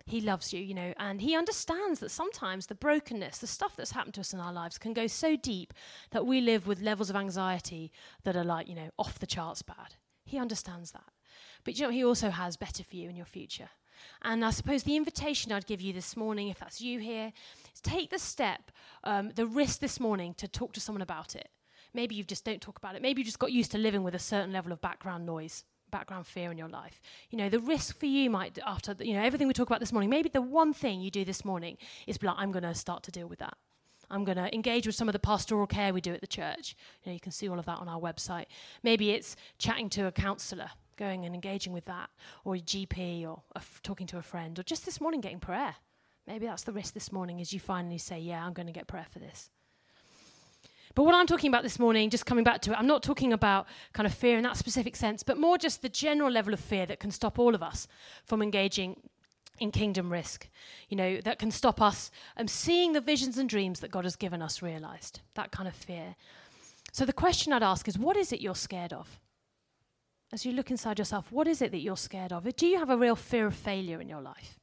He 0.09 0.23
loves 0.23 0.55
you, 0.55 0.61
you 0.61 0.75
know, 0.75 0.95
and 0.99 1.21
He 1.21 1.37
understands 1.37 2.01
that 2.01 2.11
sometimes 2.11 2.67
the 2.67 2.75
brokenness, 2.75 3.39
the 3.39 3.47
stuff 3.47 3.77
that's 3.77 3.93
happened 3.93 4.15
to 4.15 4.21
us 4.21 4.33
in 4.33 4.41
our 4.41 4.53
lives, 4.53 4.79
can 4.79 4.95
go 4.95 5.07
so 5.07 5.37
deep 5.37 5.75
that 6.11 6.27
we 6.27 6.41
live 6.41 6.67
with 6.67 6.81
levels 6.81 7.11
of 7.11 7.17
anxiety 7.17 7.93
that 8.25 8.35
are 8.35 8.45
like, 8.45 8.69
you 8.69 8.75
know, 8.75 8.91
off 8.99 9.19
the 9.19 9.27
charts 9.27 9.61
bad. 9.61 9.97
He 10.25 10.39
understands 10.39 10.93
that. 10.93 11.11
But 11.63 11.79
you 11.79 11.87
know, 11.87 11.93
He 11.93 12.05
also 12.05 12.31
has 12.31 12.57
better 12.57 12.83
for 12.83 12.97
you 12.97 13.11
in 13.11 13.17
your 13.17 13.27
future. 13.27 13.69
And 14.23 14.45
I 14.45 14.51
suppose 14.51 14.85
the 14.85 14.97
invitation 14.97 15.53
I'd 15.53 15.67
give 15.67 15.83
you 15.83 15.93
this 15.93 16.17
morning, 16.17 16.49
if 16.49 16.59
that's 16.59 16.81
you 16.81 17.01
here, 17.01 17.33
is 17.75 17.81
take 17.81 18.11
the 18.11 18.19
step, 18.19 18.71
um, 19.05 19.33
the 19.35 19.47
risk 19.47 19.81
this 19.81 20.01
morning 20.01 20.33
to 20.35 20.49
talk 20.49 20.73
to 20.73 20.81
someone 20.81 21.03
about 21.03 21.37
it. 21.37 21.51
Maybe 21.93 22.15
you 22.15 22.25
just 22.25 22.45
don't 22.45 22.63
talk 22.63 22.79
about 22.79 22.95
it. 22.95 23.03
Maybe 23.03 23.21
you 23.21 23.25
just 23.25 23.39
got 23.39 23.53
used 23.53 23.73
to 23.73 23.79
living 23.79 24.03
with 24.05 24.15
a 24.15 24.19
certain 24.19 24.53
level 24.53 24.73
of 24.73 24.81
background 24.81 25.27
noise 25.27 25.65
background 25.91 26.27
fear 26.27 26.51
in 26.51 26.59
your 26.59 26.69
life. 26.69 27.01
You 27.31 27.39
know, 27.39 27.49
the 27.49 27.61
risk 27.61 27.99
for 27.99 28.07
you 28.07 28.31
might, 28.31 28.59
after, 28.67 28.95
you 29.01 29.15
know, 29.15 29.23
everything 29.23 29.49
we 29.49 29.55
talk 29.55 29.69
about 29.69 29.81
this 29.81 29.93
morning, 29.93 30.11
maybe 30.11 30.29
the 30.29 30.43
one 30.43 30.73
thing 30.73 31.01
you 31.01 31.11
do 31.11 31.25
this 31.25 31.45
morning 31.45 31.77
is 32.07 32.19
be 32.19 32.27
like, 32.27 32.37
I'm 32.39 32.53
going 32.53 32.63
to 32.63 32.75
start 32.75 33.03
to 33.05 33.11
deal 33.11 33.27
with 33.27 33.39
that. 33.41 33.57
I'm 34.11 34.25
going 34.25 34.39
to 34.39 34.53
engage 34.55 34.87
with 34.87 34.97
some 34.97 35.09
of 35.09 35.13
the 35.13 35.19
pastoral 35.19 35.67
care 35.67 35.93
we 35.93 36.01
do 36.01 36.15
at 36.15 36.21
the 36.21 36.27
church. 36.27 36.75
You 37.03 37.11
know, 37.11 37.15
you 37.15 37.21
can 37.21 37.33
see 37.33 37.49
all 37.49 37.59
of 37.59 37.67
that 37.67 37.79
on 37.79 37.89
our 37.89 38.01
website. 38.01 38.47
Maybe 38.83 39.11
it's 39.11 39.37
chatting 39.59 39.91
to 39.91 40.07
a 40.07 40.13
counsellor, 40.13 40.71
going 40.97 41.27
and 41.27 41.35
engaging 41.35 41.73
with 41.73 41.85
that, 41.85 42.09
or 42.45 42.55
a 42.55 42.59
GP, 42.59 43.29
or 43.29 43.43
talking 43.83 44.07
to 44.07 44.19
a 44.19 44.23
friend, 44.23 44.59
or 44.59 44.63
just 44.63 44.87
this 44.87 45.01
morning 45.01 45.21
getting 45.21 45.41
prayer. 45.41 45.77
Maybe 46.27 46.47
that's 46.47 46.63
the 46.63 46.73
risk 46.73 46.95
this 46.95 47.13
morning 47.13 47.41
is 47.41 47.53
you 47.53 47.61
finally 47.61 47.99
say, 47.99 48.19
yeah, 48.19 48.45
I'm 48.45 48.53
going 48.53 48.67
to 48.67 48.73
get 48.73 48.87
prayer 48.87 49.07
for 49.11 49.19
this. 49.19 49.51
But 50.95 51.05
what 51.05 51.15
I'm 51.15 51.27
talking 51.27 51.49
about 51.49 51.63
this 51.63 51.79
morning, 51.79 52.11
just 52.11 52.27
coming 52.27 52.45
back 52.45 52.61
to 52.63 52.73
it, 52.73 52.79
I'm 52.79 52.87
not 52.87 53.03
talking 53.03 53.33
about 53.33 53.67
kind 53.93 54.07
of 54.07 54.15
fear 54.15 54.37
in 54.37 54.43
that 54.45 54.57
specific 54.57 54.97
sense, 54.97 55.23
but 55.23 55.39
more 55.39 55.59
just 55.59 55.83
the 55.83 55.89
general 55.89 56.31
level 56.31 56.53
of 56.55 56.61
fear 56.61 56.87
that 56.87 57.01
can 57.01 57.11
stop 57.11 57.39
all 57.39 57.55
of 57.55 57.63
us 57.63 57.87
from 58.25 58.43
engaging 58.43 58.97
in 59.61 59.71
kingdom 59.71 60.13
risk, 60.13 60.49
you 60.89 60.97
know, 60.97 61.21
that 61.21 61.39
can 61.39 61.51
stop 61.51 61.81
us 61.81 62.11
um, 62.37 62.49
seeing 62.49 62.93
the 62.93 63.01
visions 63.01 63.39
and 63.39 63.49
dreams 63.49 63.81
that 63.81 63.91
God 63.91 64.05
has 64.05 64.17
given 64.17 64.41
us 64.41 64.63
realized, 64.63 65.21
that 65.35 65.51
kind 65.51 65.69
of 65.69 65.75
fear. 65.75 66.15
So 66.93 67.05
the 67.05 67.13
question 67.13 67.53
I'd 67.53 67.63
ask 67.63 67.89
is 67.89 67.99
what 67.99 68.17
is 68.17 68.33
it 68.33 68.41
you're 68.41 68.55
scared 68.55 68.93
of? 68.93 69.21
As 70.33 70.45
you 70.45 70.53
look 70.53 70.71
inside 70.71 70.99
yourself, 70.99 71.33
what 71.33 71.49
is 71.49 71.63
it 71.63 71.73
that 71.73 71.81
you're 71.81 71.97
scared 71.97 72.33
of? 72.33 72.55
Do 72.57 72.67
you 72.67 72.79
have 72.79 72.91
a 72.91 72.97
real 72.97 73.17
fear 73.17 73.47
of 73.47 73.55
failure 73.55 74.01
in 74.01 74.09
your 74.09 74.21
life? 74.21 74.59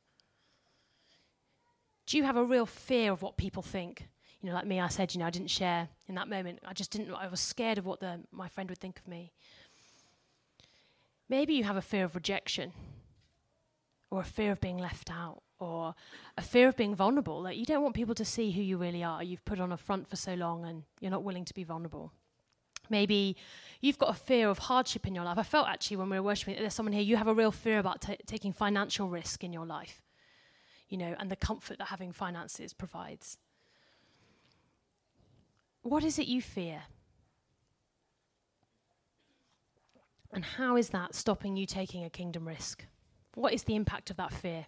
Do 2.05 2.17
you 2.17 2.23
have 2.23 2.37
a 2.37 2.43
real 2.43 2.67
fear 2.67 3.11
of 3.11 3.21
what 3.21 3.35
people 3.35 3.63
think? 3.63 4.07
You 4.41 4.49
know, 4.49 4.55
like 4.55 4.65
me, 4.65 4.79
I 4.79 4.87
said, 4.87 5.13
you 5.13 5.19
know, 5.19 5.25
I 5.25 5.31
didn't 5.31 5.49
share 5.49 5.89
in 6.07 6.15
that 6.15 6.29
moment. 6.29 6.59
I 6.65 6.73
just 6.73 6.91
didn't, 6.91 7.11
I 7.13 7.27
was 7.27 7.39
scared 7.39 7.77
of 7.77 7.85
what 7.85 7.99
the, 7.99 8.21
my 8.31 8.47
friend 8.47 8.69
would 8.69 8.79
think 8.79 8.99
of 8.99 9.07
me. 9.07 9.31
Maybe 11.27 11.53
you 11.53 11.63
have 11.63 11.77
a 11.77 11.81
fear 11.81 12.05
of 12.05 12.13
rejection, 12.13 12.71
or 14.11 14.21
a 14.21 14.25
fear 14.25 14.51
of 14.51 14.61
being 14.61 14.77
left 14.77 15.09
out, 15.11 15.41
or 15.59 15.95
a 16.37 16.41
fear 16.41 16.67
of 16.67 16.77
being 16.77 16.93
vulnerable. 16.93 17.41
Like 17.41 17.57
you 17.57 17.65
don't 17.65 17.81
want 17.81 17.95
people 17.95 18.15
to 18.15 18.25
see 18.25 18.51
who 18.51 18.61
you 18.61 18.77
really 18.77 19.03
are. 19.03 19.23
You've 19.23 19.45
put 19.45 19.59
on 19.59 19.71
a 19.71 19.77
front 19.77 20.07
for 20.07 20.15
so 20.15 20.35
long 20.35 20.65
and 20.65 20.83
you're 20.99 21.11
not 21.11 21.23
willing 21.23 21.45
to 21.45 21.53
be 21.53 21.63
vulnerable. 21.63 22.11
Maybe 22.89 23.35
you've 23.81 23.97
got 23.97 24.09
a 24.09 24.13
fear 24.13 24.49
of 24.49 24.59
hardship 24.59 25.07
in 25.07 25.15
your 25.15 25.23
life. 25.23 25.39
I 25.39 25.43
felt 25.43 25.67
actually 25.67 25.97
when 25.97 26.09
we 26.09 26.17
were 26.17 26.23
worshiping, 26.23 26.55
there's 26.59 26.73
someone 26.73 26.93
here, 26.93 27.01
you 27.01 27.17
have 27.17 27.27
a 27.27 27.33
real 27.33 27.51
fear 27.51 27.79
about 27.79 28.01
t- 28.01 28.17
taking 28.27 28.53
financial 28.53 29.09
risk 29.09 29.43
in 29.43 29.51
your 29.51 29.65
life, 29.65 30.03
you 30.87 30.97
know, 30.97 31.15
and 31.17 31.31
the 31.31 31.35
comfort 31.35 31.79
that 31.79 31.87
having 31.87 32.11
finances 32.11 32.73
provides. 32.73 33.37
What 35.85 36.03
is 36.03 36.17
it 36.17 36.25
you 36.25 36.41
fear? 36.41 36.81
And 40.33 40.43
how 40.43 40.77
is 40.77 40.89
that 40.89 41.13
stopping 41.13 41.55
you 41.55 41.67
taking 41.67 42.03
a 42.03 42.09
kingdom 42.09 42.47
risk? 42.47 42.87
What 43.35 43.53
is 43.53 43.65
the 43.65 43.75
impact 43.75 44.09
of 44.09 44.17
that 44.17 44.33
fear 44.33 44.65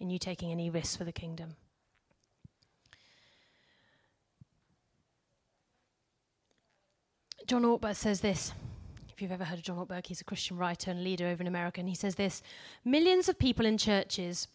in 0.00 0.10
you 0.10 0.18
taking 0.18 0.50
any 0.50 0.68
risks 0.68 0.96
for 0.96 1.04
the 1.04 1.12
kingdom? 1.12 1.54
John 7.46 7.62
Ortberg 7.62 7.94
says 7.94 8.20
this. 8.20 8.52
If 9.08 9.22
you've 9.22 9.30
ever 9.30 9.44
heard 9.44 9.60
of 9.60 9.64
John 9.64 9.78
Ortberg, 9.78 10.06
he's 10.06 10.20
a 10.20 10.24
Christian 10.24 10.56
writer 10.56 10.90
and 10.90 11.04
leader 11.04 11.28
over 11.28 11.40
in 11.40 11.46
America, 11.46 11.78
and 11.78 11.88
he 11.88 11.94
says 11.94 12.16
this 12.16 12.42
Millions 12.84 13.28
of 13.28 13.38
people 13.38 13.64
in 13.64 13.78
churches 13.78 14.48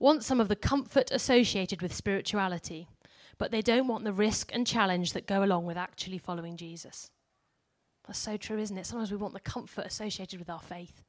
want 0.00 0.24
some 0.24 0.40
of 0.40 0.48
the 0.48 0.56
comfort 0.56 1.12
associated 1.12 1.82
with 1.82 1.94
spirituality 1.94 2.88
but 3.38 3.50
they 3.50 3.62
don't 3.62 3.88
want 3.88 4.04
the 4.04 4.12
risk 4.12 4.50
and 4.54 4.66
challenge 4.66 5.12
that 5.12 5.26
go 5.26 5.42
along 5.42 5.64
with 5.64 5.76
actually 5.76 6.18
following 6.18 6.56
Jesus. 6.56 7.10
That's 8.06 8.18
so 8.18 8.36
true, 8.36 8.58
isn't 8.58 8.76
it? 8.76 8.86
Sometimes 8.86 9.10
we 9.10 9.16
want 9.16 9.34
the 9.34 9.40
comfort 9.40 9.86
associated 9.86 10.38
with 10.38 10.50
our 10.50 10.60
faith, 10.60 11.02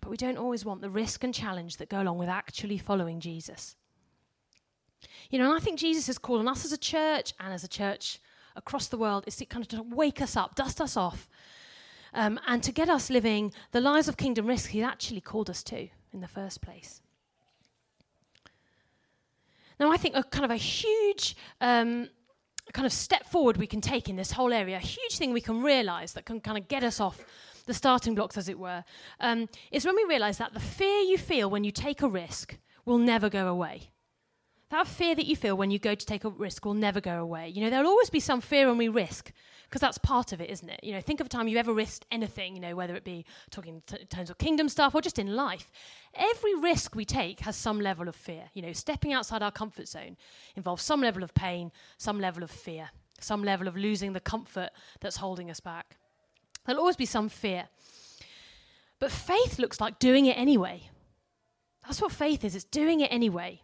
but 0.00 0.10
we 0.10 0.16
don't 0.16 0.38
always 0.38 0.64
want 0.64 0.80
the 0.80 0.90
risk 0.90 1.24
and 1.24 1.34
challenge 1.34 1.76
that 1.78 1.88
go 1.88 2.00
along 2.00 2.18
with 2.18 2.28
actually 2.28 2.78
following 2.78 3.20
Jesus. 3.20 3.76
You 5.30 5.38
know, 5.38 5.46
and 5.46 5.54
I 5.54 5.60
think 5.60 5.78
Jesus 5.78 6.08
is 6.08 6.18
calling 6.18 6.48
us 6.48 6.64
as 6.64 6.72
a 6.72 6.78
church 6.78 7.34
and 7.40 7.52
as 7.52 7.64
a 7.64 7.68
church 7.68 8.20
across 8.56 8.88
the 8.88 8.98
world 8.98 9.24
is 9.26 9.36
to 9.36 9.44
kind 9.44 9.62
of 9.62 9.68
to 9.68 9.82
wake 9.82 10.20
us 10.20 10.36
up, 10.36 10.54
dust 10.54 10.80
us 10.80 10.96
off, 10.96 11.28
um, 12.14 12.40
and 12.46 12.62
to 12.62 12.72
get 12.72 12.88
us 12.88 13.10
living 13.10 13.52
the 13.72 13.80
lives 13.80 14.08
of 14.08 14.16
kingdom 14.16 14.46
risk 14.46 14.70
He 14.70 14.82
actually 14.82 15.20
called 15.20 15.50
us 15.50 15.62
to 15.64 15.88
in 16.12 16.20
the 16.20 16.28
first 16.28 16.60
place. 16.60 17.00
Now, 19.80 19.92
I 19.92 19.96
think 19.96 20.16
a 20.16 20.22
kind 20.22 20.44
of 20.44 20.50
a 20.50 20.56
huge 20.56 21.36
um, 21.60 22.08
kind 22.72 22.86
of 22.86 22.92
step 22.92 23.24
forward 23.26 23.56
we 23.56 23.66
can 23.66 23.80
take 23.80 24.08
in 24.08 24.16
this 24.16 24.32
whole 24.32 24.52
area, 24.52 24.76
a 24.76 24.80
huge 24.80 25.18
thing 25.18 25.32
we 25.32 25.40
can 25.40 25.62
realize 25.62 26.12
that 26.12 26.24
can 26.24 26.40
kind 26.40 26.58
of 26.58 26.68
get 26.68 26.82
us 26.82 27.00
off 27.00 27.24
the 27.66 27.74
starting 27.74 28.14
blocks, 28.14 28.36
as 28.36 28.48
it 28.48 28.58
were, 28.58 28.82
um, 29.20 29.48
is 29.70 29.84
when 29.84 29.94
we 29.94 30.04
realize 30.04 30.38
that 30.38 30.54
the 30.54 30.60
fear 30.60 31.00
you 31.00 31.18
feel 31.18 31.50
when 31.50 31.64
you 31.64 31.70
take 31.70 32.02
a 32.02 32.08
risk 32.08 32.56
will 32.84 32.98
never 32.98 33.28
go 33.28 33.46
away. 33.46 33.90
That 34.70 34.86
fear 34.86 35.14
that 35.14 35.24
you 35.24 35.34
feel 35.34 35.56
when 35.56 35.70
you 35.70 35.78
go 35.78 35.94
to 35.94 36.06
take 36.06 36.24
a 36.24 36.30
risk 36.30 36.66
will 36.66 36.74
never 36.74 37.00
go 37.00 37.22
away. 37.22 37.48
You 37.48 37.62
know, 37.62 37.70
there'll 37.70 37.88
always 37.88 38.10
be 38.10 38.20
some 38.20 38.42
fear 38.42 38.68
when 38.68 38.76
we 38.76 38.88
risk, 38.88 39.32
because 39.64 39.80
that's 39.80 39.96
part 39.96 40.32
of 40.32 40.42
it, 40.42 40.50
isn't 40.50 40.68
it? 40.68 40.80
You 40.82 40.92
know, 40.92 41.00
think 41.00 41.20
of 41.20 41.26
a 41.26 41.30
time 41.30 41.48
you 41.48 41.56
ever 41.56 41.72
risked 41.72 42.04
anything, 42.10 42.54
you 42.54 42.60
know, 42.60 42.76
whether 42.76 42.94
it 42.94 43.02
be 43.02 43.24
talking 43.50 43.82
in 43.90 44.06
terms 44.08 44.28
of 44.28 44.36
kingdom 44.36 44.68
stuff 44.68 44.94
or 44.94 45.00
just 45.00 45.18
in 45.18 45.34
life. 45.34 45.70
Every 46.12 46.54
risk 46.54 46.94
we 46.94 47.06
take 47.06 47.40
has 47.40 47.56
some 47.56 47.80
level 47.80 48.08
of 48.08 48.14
fear. 48.14 48.50
You 48.52 48.60
know, 48.60 48.72
stepping 48.72 49.14
outside 49.14 49.42
our 49.42 49.50
comfort 49.50 49.88
zone 49.88 50.18
involves 50.54 50.82
some 50.82 51.00
level 51.00 51.22
of 51.22 51.32
pain, 51.32 51.72
some 51.96 52.20
level 52.20 52.42
of 52.42 52.50
fear, 52.50 52.90
some 53.20 53.42
level 53.42 53.68
of 53.68 53.76
losing 53.76 54.12
the 54.12 54.20
comfort 54.20 54.70
that's 55.00 55.16
holding 55.16 55.50
us 55.50 55.60
back. 55.60 55.96
There'll 56.66 56.80
always 56.80 56.96
be 56.96 57.06
some 57.06 57.30
fear. 57.30 57.68
But 58.98 59.12
faith 59.12 59.58
looks 59.58 59.80
like 59.80 59.98
doing 59.98 60.26
it 60.26 60.36
anyway. 60.36 60.90
That's 61.84 62.02
what 62.02 62.12
faith 62.12 62.44
is 62.44 62.54
it's 62.54 62.64
doing 62.64 63.00
it 63.00 63.10
anyway. 63.10 63.62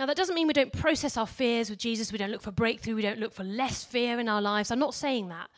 Now, 0.00 0.06
that 0.06 0.16
doesn't 0.16 0.34
mean 0.34 0.46
we 0.46 0.54
don't 0.54 0.72
process 0.72 1.18
our 1.18 1.26
fears 1.26 1.68
with 1.68 1.78
Jesus, 1.78 2.10
we 2.10 2.16
don't 2.16 2.30
look 2.30 2.40
for 2.40 2.50
breakthrough, 2.50 2.94
we 2.94 3.02
don't 3.02 3.18
look 3.18 3.34
for 3.34 3.44
less 3.44 3.84
fear 3.84 4.18
in 4.18 4.30
our 4.30 4.40
lives. 4.40 4.70
I'm 4.70 4.78
not 4.78 4.94
saying 4.94 5.28
that. 5.28 5.50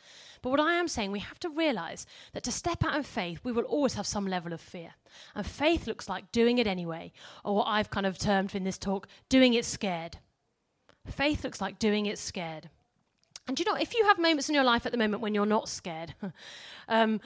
But 0.43 0.51
what 0.51 0.59
I 0.59 0.73
am 0.73 0.89
saying, 0.89 1.13
we 1.13 1.21
have 1.21 1.39
to 1.39 1.49
realize 1.49 2.07
that 2.33 2.43
to 2.43 2.51
step 2.51 2.83
out 2.83 2.97
in 2.97 3.05
faith, 3.05 3.39
we 3.45 3.53
will 3.53 3.63
always 3.63 3.95
have 3.95 4.05
some 4.05 4.27
level 4.27 4.53
of 4.53 4.61
fear. 4.61 4.95
And 5.37 5.47
faith 5.47 5.87
looks 5.87 6.09
like 6.09 6.33
doing 6.33 6.59
it 6.59 6.67
anyway, 6.67 7.13
or 7.45 7.55
what 7.55 7.69
I've 7.69 7.91
kind 7.91 8.05
of 8.05 8.19
termed 8.19 8.53
in 8.57 8.65
this 8.65 8.79
talk, 8.79 9.07
doing 9.29 9.55
it 9.55 9.65
scared. 9.65 10.19
Faith 11.07 11.45
looks 11.45 11.61
like 11.61 11.79
doing 11.79 12.07
it 12.07 12.19
scared. 12.19 12.69
And 13.47 13.57
you 13.61 13.65
know, 13.65 13.77
if 13.77 13.95
you 13.95 14.07
have 14.07 14.19
moments 14.19 14.49
in 14.49 14.57
your 14.57 14.65
life 14.65 14.87
at 14.87 14.91
the 14.91 14.99
moment 14.99 15.23
when 15.23 15.37
you're 15.37 15.47
not 15.47 15.69
scared, 15.69 16.17
um, 16.89 17.21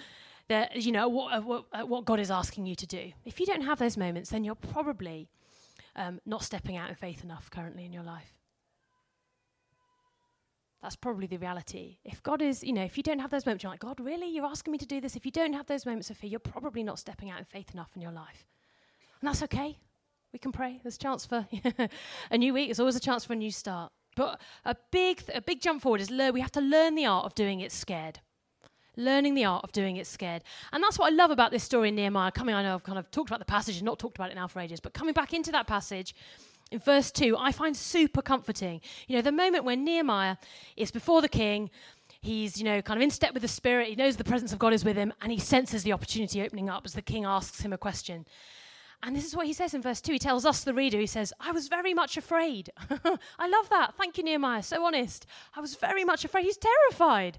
that 0.48 0.76
you 0.76 0.92
know 0.92 1.08
what, 1.08 1.32
uh, 1.32 1.40
what, 1.40 1.64
uh, 1.72 1.86
what, 1.86 2.04
God 2.04 2.20
is 2.20 2.30
asking 2.30 2.66
you 2.66 2.74
to 2.74 2.86
do. 2.86 3.12
If 3.24 3.40
you 3.40 3.46
don't 3.46 3.62
have 3.62 3.78
those 3.78 3.96
moments, 3.96 4.28
then 4.28 4.44
you're 4.44 4.54
probably 4.54 5.30
um, 5.96 6.20
not 6.24 6.44
stepping 6.44 6.76
out 6.76 6.88
in 6.88 6.94
faith 6.94 7.24
enough 7.24 7.50
currently 7.50 7.84
in 7.84 7.92
your 7.92 8.02
life. 8.02 8.34
That's 10.82 10.94
probably 10.94 11.26
the 11.26 11.38
reality. 11.38 11.96
If 12.04 12.22
God 12.22 12.42
is, 12.42 12.62
you 12.62 12.72
know, 12.72 12.84
if 12.84 12.96
you 12.96 13.02
don't 13.02 13.18
have 13.18 13.30
those 13.30 13.46
moments, 13.46 13.64
you're 13.64 13.72
like, 13.72 13.80
God, 13.80 13.98
really? 13.98 14.28
You're 14.28 14.46
asking 14.46 14.72
me 14.72 14.78
to 14.78 14.86
do 14.86 15.00
this? 15.00 15.16
If 15.16 15.24
you 15.24 15.32
don't 15.32 15.54
have 15.54 15.66
those 15.66 15.86
moments 15.86 16.10
of 16.10 16.16
fear, 16.16 16.30
you're 16.30 16.38
probably 16.38 16.84
not 16.84 16.98
stepping 16.98 17.30
out 17.30 17.38
in 17.38 17.44
faith 17.44 17.72
enough 17.72 17.90
in 17.96 18.02
your 18.02 18.12
life. 18.12 18.46
And 19.20 19.28
that's 19.28 19.42
okay. 19.44 19.78
We 20.32 20.38
can 20.38 20.52
pray. 20.52 20.78
There's 20.82 20.96
a 20.96 20.98
chance 20.98 21.24
for 21.24 21.48
a 22.30 22.38
new 22.38 22.52
week. 22.52 22.68
There's 22.68 22.78
always 22.78 22.94
a 22.94 23.00
chance 23.00 23.24
for 23.24 23.32
a 23.32 23.36
new 23.36 23.50
start. 23.50 23.90
But 24.14 24.40
a 24.64 24.76
big, 24.92 25.24
th- 25.24 25.36
a 25.36 25.40
big 25.40 25.60
jump 25.60 25.82
forward 25.82 26.00
is 26.00 26.10
learn. 26.10 26.34
We 26.34 26.40
have 26.40 26.52
to 26.52 26.60
learn 26.60 26.94
the 26.94 27.06
art 27.06 27.24
of 27.24 27.34
doing 27.34 27.60
it 27.60 27.72
scared 27.72 28.20
learning 28.96 29.34
the 29.34 29.44
art 29.44 29.64
of 29.64 29.72
doing 29.72 29.96
it 29.96 30.06
scared. 30.06 30.42
And 30.72 30.82
that's 30.82 30.98
what 30.98 31.12
I 31.12 31.14
love 31.14 31.30
about 31.30 31.50
this 31.50 31.64
story 31.64 31.88
in 31.88 31.94
Nehemiah. 31.94 32.32
Coming, 32.32 32.54
I 32.54 32.62
know 32.62 32.74
I've 32.74 32.82
kind 32.82 32.98
of 32.98 33.10
talked 33.10 33.30
about 33.30 33.38
the 33.38 33.44
passage 33.44 33.76
and 33.76 33.84
not 33.84 33.98
talked 33.98 34.16
about 34.16 34.30
it 34.30 34.34
now 34.34 34.48
for 34.48 34.60
ages, 34.60 34.80
but 34.80 34.94
coming 34.94 35.14
back 35.14 35.32
into 35.32 35.52
that 35.52 35.66
passage 35.66 36.14
in 36.70 36.78
verse 36.80 37.10
2, 37.10 37.36
I 37.38 37.52
find 37.52 37.76
super 37.76 38.22
comforting. 38.22 38.80
You 39.06 39.16
know, 39.16 39.22
the 39.22 39.32
moment 39.32 39.64
when 39.64 39.84
Nehemiah 39.84 40.36
is 40.76 40.90
before 40.90 41.22
the 41.22 41.28
king, 41.28 41.70
he's, 42.20 42.58
you 42.58 42.64
know, 42.64 42.82
kind 42.82 42.98
of 42.98 43.02
in 43.02 43.10
step 43.10 43.34
with 43.34 43.42
the 43.42 43.48
Spirit, 43.48 43.88
he 43.88 43.94
knows 43.94 44.16
the 44.16 44.24
presence 44.24 44.52
of 44.52 44.58
God 44.58 44.72
is 44.72 44.84
with 44.84 44.96
him, 44.96 45.12
and 45.20 45.30
he 45.30 45.38
senses 45.38 45.84
the 45.84 45.92
opportunity 45.92 46.42
opening 46.42 46.68
up 46.68 46.84
as 46.84 46.94
the 46.94 47.02
king 47.02 47.24
asks 47.24 47.60
him 47.60 47.72
a 47.72 47.78
question. 47.78 48.26
And 49.02 49.14
this 49.14 49.24
is 49.24 49.36
what 49.36 49.46
he 49.46 49.52
says 49.52 49.74
in 49.74 49.82
verse 49.82 50.00
2. 50.00 50.14
He 50.14 50.18
tells 50.18 50.44
us, 50.44 50.64
the 50.64 50.74
reader, 50.74 50.98
he 50.98 51.06
says, 51.06 51.32
I 51.38 51.52
was 51.52 51.68
very 51.68 51.94
much 51.94 52.16
afraid. 52.16 52.70
I 52.90 53.46
love 53.46 53.68
that. 53.70 53.94
Thank 53.96 54.18
you, 54.18 54.24
Nehemiah. 54.24 54.62
So 54.62 54.84
honest. 54.84 55.26
I 55.54 55.60
was 55.60 55.76
very 55.76 56.04
much 56.04 56.24
afraid. 56.24 56.44
He's 56.44 56.58
terrified. 56.58 57.38